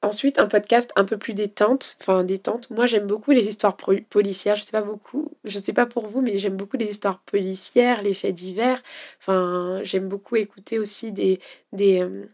Ensuite, 0.00 0.38
un 0.38 0.46
podcast 0.46 0.92
un 0.94 1.04
peu 1.04 1.16
plus 1.18 1.34
détente, 1.34 1.96
enfin 2.00 2.22
détente. 2.22 2.70
Moi, 2.70 2.86
j'aime 2.86 3.06
beaucoup 3.06 3.32
les 3.32 3.48
histoires 3.48 3.76
policières. 3.76 4.54
Je 4.54 4.62
sais 4.62 4.70
pas 4.70 4.82
beaucoup, 4.82 5.28
je 5.44 5.58
sais 5.58 5.72
pas 5.72 5.86
pour 5.86 6.06
vous, 6.06 6.22
mais 6.22 6.38
j'aime 6.38 6.56
beaucoup 6.56 6.76
les 6.76 6.88
histoires 6.88 7.18
policières, 7.20 8.02
les 8.02 8.14
faits 8.14 8.34
divers. 8.34 8.80
Enfin, 9.20 9.80
j'aime 9.82 10.08
beaucoup 10.08 10.36
écouter 10.36 10.78
aussi 10.78 11.10
des, 11.10 11.40
des, 11.72 12.00
euh, 12.00 12.26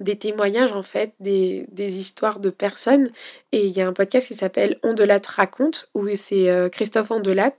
des 0.00 0.16
témoignages 0.18 0.72
en 0.72 0.82
fait, 0.82 1.14
des, 1.20 1.66
des, 1.72 1.98
histoires 1.98 2.40
de 2.40 2.50
personnes. 2.50 3.08
Et 3.52 3.66
il 3.66 3.76
y 3.76 3.80
a 3.80 3.88
un 3.88 3.92
podcast 3.94 4.28
qui 4.28 4.34
s'appelle 4.34 4.78
Ondelat 4.82 5.22
raconte, 5.26 5.88
où 5.94 6.06
c'est 6.14 6.50
euh, 6.50 6.68
Christophe 6.68 7.10
Ondelat, 7.10 7.54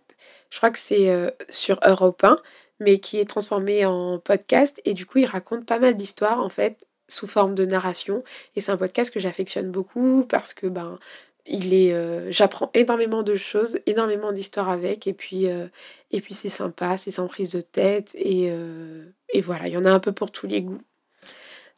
je 0.49 0.57
crois 0.57 0.71
que 0.71 0.79
c'est 0.79 1.09
euh, 1.09 1.29
sur 1.49 1.79
Europe 1.85 2.23
1, 2.23 2.37
mais 2.79 2.99
qui 2.99 3.19
est 3.19 3.25
transformé 3.25 3.85
en 3.85 4.19
podcast. 4.19 4.79
Et 4.85 4.93
du 4.93 5.05
coup, 5.05 5.19
il 5.19 5.25
raconte 5.25 5.65
pas 5.65 5.79
mal 5.79 5.95
d'histoires, 5.95 6.39
en 6.39 6.49
fait, 6.49 6.86
sous 7.07 7.27
forme 7.27 7.55
de 7.55 7.65
narration. 7.65 8.23
Et 8.55 8.61
c'est 8.61 8.71
un 8.71 8.77
podcast 8.77 9.13
que 9.13 9.19
j'affectionne 9.19 9.71
beaucoup 9.71 10.25
parce 10.27 10.53
que 10.53 10.67
ben, 10.67 10.99
il 11.47 11.73
est, 11.73 11.93
euh, 11.93 12.31
j'apprends 12.31 12.69
énormément 12.73 13.23
de 13.23 13.35
choses, 13.35 13.79
énormément 13.85 14.31
d'histoires 14.31 14.69
avec. 14.69 15.07
Et 15.07 15.13
puis, 15.13 15.47
euh, 15.47 15.67
et 16.11 16.21
puis 16.21 16.33
c'est 16.33 16.49
sympa, 16.49 16.97
c'est 16.97 17.11
sans 17.11 17.27
prise 17.27 17.51
de 17.51 17.61
tête. 17.61 18.11
Et, 18.15 18.49
euh, 18.51 19.05
et 19.29 19.41
voilà, 19.41 19.67
il 19.67 19.73
y 19.73 19.77
en 19.77 19.85
a 19.85 19.91
un 19.91 19.99
peu 19.99 20.11
pour 20.11 20.31
tous 20.31 20.47
les 20.47 20.61
goûts. 20.61 20.81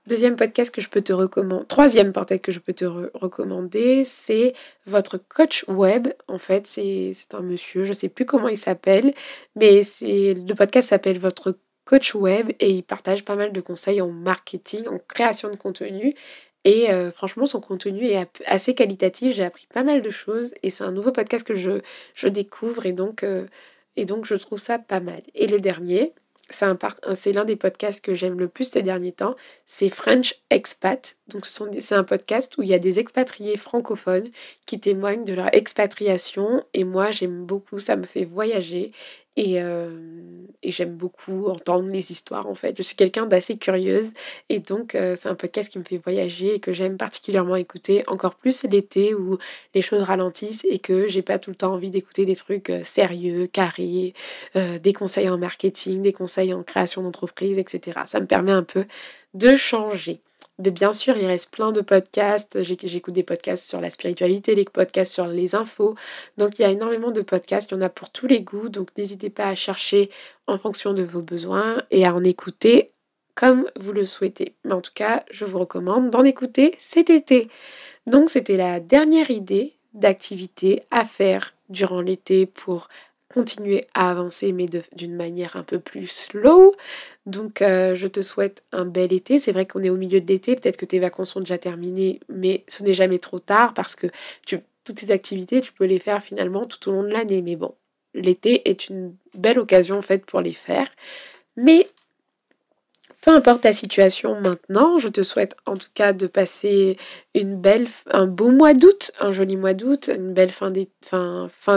Deuxième 0.07 0.37
podcast 0.37 0.73
que 0.73 0.81
je 0.81 0.89
peux 0.89 1.01
te 1.01 1.13
recommander, 1.13 1.67
troisième 1.67 2.13
peut-être 2.13 2.41
que 2.41 2.51
je 2.51 2.57
peux 2.57 2.73
te 2.73 2.85
recommander, 2.85 4.03
c'est 4.03 4.53
votre 4.87 5.17
coach 5.19 5.65
web. 5.67 6.07
En 6.27 6.39
fait, 6.39 6.65
c'est 6.65 7.13
un 7.33 7.41
monsieur, 7.41 7.83
je 7.83 7.89
ne 7.89 7.93
sais 7.93 8.09
plus 8.09 8.25
comment 8.25 8.47
il 8.47 8.57
s'appelle, 8.57 9.13
mais 9.55 9.81
le 10.01 10.53
podcast 10.53 10.89
s'appelle 10.89 11.19
votre 11.19 11.55
coach 11.89 12.13
web 12.13 12.51
et 12.59 12.69
il 12.69 12.83
partage 12.83 13.25
pas 13.25 13.35
mal 13.35 13.51
de 13.51 13.61
conseils 13.61 13.99
en 13.99 14.11
marketing, 14.11 14.87
en 14.87 14.99
création 14.99 15.49
de 15.49 15.55
contenu. 15.55 16.13
Et 16.63 16.91
euh, 16.91 17.11
franchement, 17.11 17.47
son 17.47 17.61
contenu 17.61 18.05
est 18.05 18.27
assez 18.45 18.75
qualitatif. 18.75 19.35
J'ai 19.35 19.43
appris 19.43 19.65
pas 19.73 19.83
mal 19.83 20.03
de 20.03 20.09
choses 20.11 20.53
et 20.61 20.69
c'est 20.69 20.83
un 20.83 20.91
nouveau 20.91 21.11
podcast 21.11 21.43
que 21.47 21.55
je, 21.55 21.81
je 22.13 22.27
découvre 22.27 22.85
et 22.85 22.93
donc, 22.93 23.23
euh, 23.23 23.47
et 23.95 24.05
donc 24.05 24.25
je 24.25 24.35
trouve 24.35 24.59
ça 24.59 24.77
pas 24.77 24.99
mal. 24.99 25.23
Et 25.33 25.47
le 25.47 25.59
dernier, 25.59 26.13
c'est 26.49 27.33
l'un 27.33 27.45
des 27.45 27.55
podcasts 27.55 28.03
que 28.03 28.13
j'aime 28.13 28.39
le 28.39 28.47
plus 28.47 28.71
ces 28.71 28.81
derniers 28.81 29.11
temps. 29.11 29.35
C'est 29.65 29.89
French 29.89 30.35
Expat. 30.49 31.17
Donc, 31.27 31.45
c'est 31.45 31.95
un 31.95 32.03
podcast 32.03 32.57
où 32.57 32.63
il 32.63 32.69
y 32.69 32.73
a 32.73 32.79
des 32.79 32.99
expatriés 32.99 33.57
francophones 33.57 34.29
qui 34.65 34.79
témoignent 34.79 35.25
de 35.25 35.33
leur 35.33 35.53
expatriation. 35.53 36.63
Et 36.73 36.83
moi, 36.83 37.11
j'aime 37.11 37.45
beaucoup, 37.45 37.79
ça 37.79 37.95
me 37.95 38.03
fait 38.03 38.25
voyager. 38.25 38.91
Euh, 39.37 40.45
et, 40.63 40.71
j'aime 40.71 40.95
beaucoup 40.95 41.47
entendre 41.47 41.87
les 41.89 42.11
histoires 42.11 42.47
en 42.47 42.55
fait. 42.55 42.75
Je 42.77 42.83
suis 42.83 42.95
quelqu'un 42.95 43.25
d'assez 43.25 43.57
curieuse 43.57 44.11
et 44.49 44.59
donc 44.59 44.95
euh, 44.95 45.15
c'est 45.19 45.29
un 45.29 45.35
podcast 45.35 45.71
qui 45.71 45.79
me 45.79 45.83
fait 45.83 45.97
voyager 45.97 46.55
et 46.55 46.59
que 46.59 46.73
j'aime 46.73 46.97
particulièrement 46.97 47.55
écouter, 47.55 48.03
encore 48.07 48.35
plus 48.35 48.63
l'été 48.63 49.13
où 49.13 49.37
les 49.73 49.81
choses 49.81 50.01
ralentissent 50.01 50.65
et 50.69 50.79
que 50.79 51.07
j'ai 51.07 51.21
pas 51.21 51.39
tout 51.39 51.51
le 51.51 51.55
temps 51.55 51.73
envie 51.73 51.91
d'écouter 51.91 52.25
des 52.25 52.35
trucs 52.35 52.69
euh, 52.69 52.83
sérieux, 52.83 53.47
carrés, 53.47 54.13
des 54.55 54.93
conseils 54.93 55.29
en 55.29 55.37
marketing, 55.37 56.01
des 56.01 56.13
conseils 56.13 56.53
en 56.53 56.63
création 56.63 57.01
d'entreprise, 57.03 57.57
etc. 57.57 57.99
Ça 58.07 58.19
me 58.19 58.25
permet 58.25 58.51
un 58.51 58.63
peu 58.63 58.85
de 59.33 59.55
changer. 59.55 60.21
Bien 60.59 60.91
sûr, 60.91 61.15
il 61.15 61.25
reste 61.25 61.53
plein 61.53 61.71
de 61.71 61.79
podcasts. 61.79 62.61
J'écoute 62.63 63.13
des 63.13 63.23
podcasts 63.23 63.65
sur 63.65 63.79
la 63.79 63.89
spiritualité, 63.89 64.55
les 64.55 64.65
podcasts 64.65 65.13
sur 65.13 65.27
les 65.27 65.55
infos. 65.55 65.95
Donc 66.37 66.59
il 66.59 66.63
y 66.63 66.65
a 66.65 66.69
énormément 66.69 67.11
de 67.11 67.21
podcasts. 67.21 67.71
Il 67.71 67.75
y 67.75 67.77
en 67.77 67.81
a 67.81 67.89
pour 67.89 68.09
tous 68.09 68.27
les 68.27 68.41
goûts. 68.41 68.67
Donc 68.67 68.89
n'hésitez 68.97 69.29
pas 69.29 69.47
à 69.47 69.55
chercher 69.55 70.09
en 70.47 70.57
fonction 70.57 70.93
de 70.93 71.01
vos 71.01 71.21
besoins 71.21 71.81
et 71.91 72.05
à 72.05 72.13
en 72.13 72.25
écouter 72.25 72.91
comme 73.35 73.67
vous 73.79 73.93
le 73.93 74.03
souhaitez. 74.03 74.53
Mais 74.65 74.73
en 74.73 74.81
tout 74.81 74.91
cas, 74.93 75.23
je 75.31 75.45
vous 75.45 75.59
recommande 75.59 76.09
d'en 76.09 76.25
écouter 76.25 76.75
cet 76.77 77.09
été. 77.09 77.47
Donc 78.05 78.29
c'était 78.29 78.57
la 78.57 78.81
dernière 78.81 79.31
idée 79.31 79.75
d'activité 79.93 80.83
à 80.91 81.05
faire 81.05 81.53
durant 81.69 82.01
l'été 82.01 82.45
pour 82.45 82.89
continuer 83.33 83.85
à 83.93 84.09
avancer, 84.09 84.51
mais 84.51 84.65
d'une 84.95 85.15
manière 85.15 85.55
un 85.55 85.63
peu 85.63 85.79
plus 85.79 86.07
slow. 86.07 86.73
Donc, 87.25 87.61
euh, 87.61 87.93
je 87.93 88.07
te 88.07 88.21
souhaite 88.21 88.63
un 88.71 88.85
bel 88.85 89.13
été. 89.13 89.37
C'est 89.37 89.51
vrai 89.51 89.65
qu'on 89.65 89.83
est 89.83 89.89
au 89.89 89.97
milieu 89.97 90.19
de 90.19 90.27
l'été, 90.27 90.55
peut-être 90.55 90.77
que 90.77 90.85
tes 90.85 90.99
vacances 90.99 91.31
sont 91.31 91.39
déjà 91.39 91.57
terminées, 91.57 92.19
mais 92.27 92.63
ce 92.67 92.83
n'est 92.83 92.93
jamais 92.93 93.19
trop 93.19 93.39
tard 93.39 93.73
parce 93.73 93.95
que 93.95 94.07
toutes 94.45 94.99
ces 94.99 95.11
activités, 95.11 95.61
tu 95.61 95.71
peux 95.71 95.85
les 95.85 95.99
faire 95.99 96.23
finalement 96.23 96.65
tout 96.65 96.89
au 96.89 96.91
long 96.91 97.03
de 97.03 97.09
l'année. 97.09 97.43
Mais 97.43 97.55
bon, 97.55 97.75
l'été 98.15 98.67
est 98.67 98.89
une 98.89 99.15
belle 99.35 99.59
occasion 99.59 99.99
en 99.99 100.01
fait 100.01 100.25
pour 100.25 100.41
les 100.41 100.53
faire. 100.53 100.87
Mais 101.55 101.87
peu 103.21 103.31
importe 103.31 103.61
ta 103.61 103.73
situation 103.73 104.39
maintenant, 104.41 104.97
je 104.97 105.07
te 105.07 105.21
souhaite 105.21 105.55
en 105.67 105.77
tout 105.77 105.89
cas 105.93 106.13
de 106.13 106.25
passer 106.25 106.97
une 107.35 107.57
belle, 107.61 107.87
un 108.09 108.25
beau 108.25 108.49
mois 108.49 108.73
d'août, 108.73 109.11
un 109.19 109.31
joli 109.31 109.55
mois 109.55 109.73
d'août, 109.75 110.09
une 110.13 110.33
belle 110.33 110.51
fin 110.51 110.71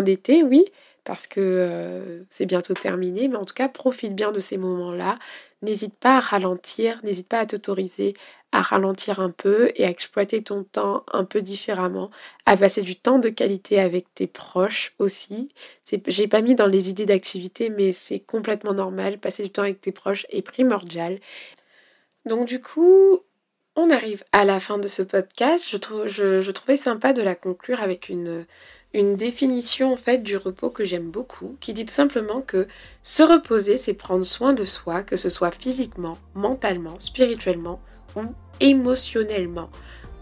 d'été, 0.02 0.42
oui 0.42 0.64
parce 1.04 1.26
que 1.26 1.40
euh, 1.40 2.22
c'est 2.30 2.46
bientôt 2.46 2.74
terminé, 2.74 3.28
mais 3.28 3.36
en 3.36 3.44
tout 3.44 3.54
cas, 3.54 3.68
profite 3.68 4.14
bien 4.14 4.32
de 4.32 4.40
ces 4.40 4.56
moments-là. 4.56 5.18
N'hésite 5.62 5.94
pas 5.94 6.16
à 6.16 6.20
ralentir, 6.20 7.00
n'hésite 7.04 7.28
pas 7.28 7.40
à 7.40 7.46
t'autoriser 7.46 8.14
à 8.52 8.60
ralentir 8.60 9.18
un 9.18 9.30
peu 9.30 9.72
et 9.76 9.84
à 9.86 9.88
exploiter 9.88 10.42
ton 10.42 10.62
temps 10.62 11.04
un 11.10 11.24
peu 11.24 11.40
différemment, 11.40 12.10
à 12.44 12.56
passer 12.56 12.82
du 12.82 12.96
temps 12.96 13.18
de 13.18 13.30
qualité 13.30 13.80
avec 13.80 14.12
tes 14.14 14.26
proches 14.26 14.94
aussi. 14.98 15.52
J'ai 16.06 16.28
pas 16.28 16.42
mis 16.42 16.54
dans 16.54 16.66
les 16.66 16.90
idées 16.90 17.06
d'activité, 17.06 17.70
mais 17.70 17.92
c'est 17.92 18.20
complètement 18.20 18.74
normal. 18.74 19.18
Passer 19.18 19.42
du 19.42 19.50
temps 19.50 19.62
avec 19.62 19.80
tes 19.80 19.92
proches 19.92 20.26
est 20.28 20.42
primordial. 20.42 21.18
Donc 22.26 22.46
du 22.46 22.60
coup, 22.60 23.20
on 23.74 23.88
arrive 23.88 24.22
à 24.32 24.44
la 24.44 24.60
fin 24.60 24.76
de 24.78 24.86
ce 24.88 25.02
podcast. 25.02 25.70
Je, 25.70 26.50
trouvais 26.50 26.76
sympa 26.76 27.14
de 27.14 27.22
la 27.22 27.34
conclure 27.34 27.80
avec 27.80 28.10
une, 28.10 28.44
une 28.94 29.16
définition 29.16 29.92
en 29.92 29.96
fait 29.96 30.18
du 30.22 30.36
repos 30.36 30.70
que 30.70 30.84
j'aime 30.84 31.10
beaucoup, 31.10 31.56
qui 31.60 31.72
dit 31.72 31.84
tout 31.84 31.92
simplement 31.92 32.42
que 32.42 32.66
se 33.02 33.22
reposer, 33.22 33.78
c'est 33.78 33.94
prendre 33.94 34.24
soin 34.24 34.52
de 34.52 34.64
soi, 34.64 35.02
que 35.02 35.16
ce 35.16 35.28
soit 35.28 35.54
physiquement, 35.54 36.18
mentalement, 36.34 36.98
spirituellement 36.98 37.80
ou 38.16 38.22
émotionnellement. 38.60 39.70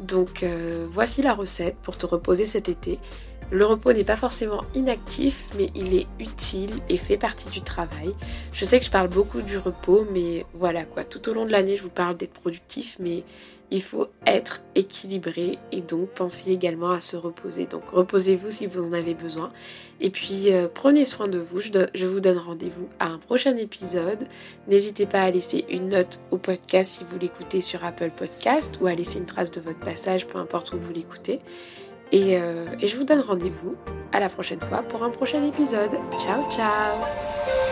Donc 0.00 0.42
euh, 0.42 0.86
voici 0.90 1.22
la 1.22 1.34
recette 1.34 1.76
pour 1.82 1.96
te 1.96 2.06
reposer 2.06 2.46
cet 2.46 2.68
été. 2.68 2.98
Le 3.52 3.66
repos 3.66 3.92
n'est 3.92 4.04
pas 4.04 4.16
forcément 4.16 4.62
inactif, 4.74 5.46
mais 5.58 5.70
il 5.74 5.92
est 5.94 6.06
utile 6.20 6.70
et 6.88 6.96
fait 6.96 7.16
partie 7.16 7.50
du 7.50 7.62
travail. 7.62 8.14
Je 8.52 8.64
sais 8.64 8.78
que 8.78 8.86
je 8.86 8.92
parle 8.92 9.08
beaucoup 9.08 9.42
du 9.42 9.58
repos, 9.58 10.06
mais 10.12 10.46
voilà 10.54 10.84
quoi, 10.84 11.02
tout 11.02 11.28
au 11.28 11.34
long 11.34 11.46
de 11.46 11.50
l'année, 11.50 11.76
je 11.76 11.82
vous 11.82 11.90
parle 11.90 12.16
d'être 12.16 12.32
productif, 12.32 12.96
mais 13.00 13.24
il 13.70 13.82
faut 13.82 14.08
être 14.26 14.62
équilibré 14.74 15.58
et 15.70 15.80
donc 15.80 16.08
pensez 16.10 16.50
également 16.50 16.90
à 16.90 17.00
se 17.00 17.16
reposer. 17.16 17.66
Donc 17.66 17.88
reposez-vous 17.90 18.50
si 18.50 18.66
vous 18.66 18.82
en 18.82 18.92
avez 18.92 19.14
besoin. 19.14 19.52
Et 20.00 20.10
puis 20.10 20.52
euh, 20.52 20.66
prenez 20.72 21.04
soin 21.04 21.28
de 21.28 21.38
vous. 21.38 21.60
Je, 21.60 22.06
vous 22.06 22.20
donne 22.20 22.38
rendez-vous 22.38 22.88
à 22.98 23.06
un 23.06 23.18
prochain 23.18 23.56
épisode. 23.56 24.26
N'hésitez 24.66 25.06
pas 25.06 25.22
à 25.22 25.30
laisser 25.30 25.64
une 25.68 25.88
note 25.88 26.20
au 26.30 26.38
podcast 26.38 26.90
si 26.90 27.04
vous 27.04 27.18
l'écoutez 27.18 27.60
sur 27.60 27.84
Apple 27.84 28.10
Podcast 28.16 28.78
ou 28.80 28.86
à 28.86 28.94
laisser 28.94 29.18
une 29.18 29.26
trace 29.26 29.50
de 29.52 29.60
votre 29.60 29.80
passage, 29.80 30.26
peu 30.26 30.38
importe 30.38 30.72
où 30.72 30.78
vous 30.78 30.92
l'écoutez. 30.92 31.40
Et, 32.12 32.38
euh, 32.38 32.66
et 32.80 32.88
je 32.88 32.96
vous 32.96 33.04
donne 33.04 33.20
rendez-vous 33.20 33.76
à 34.12 34.18
la 34.18 34.28
prochaine 34.28 34.60
fois 34.60 34.82
pour 34.82 35.04
un 35.04 35.10
prochain 35.10 35.44
épisode. 35.44 35.92
Ciao 36.18 36.50
ciao 36.50 37.69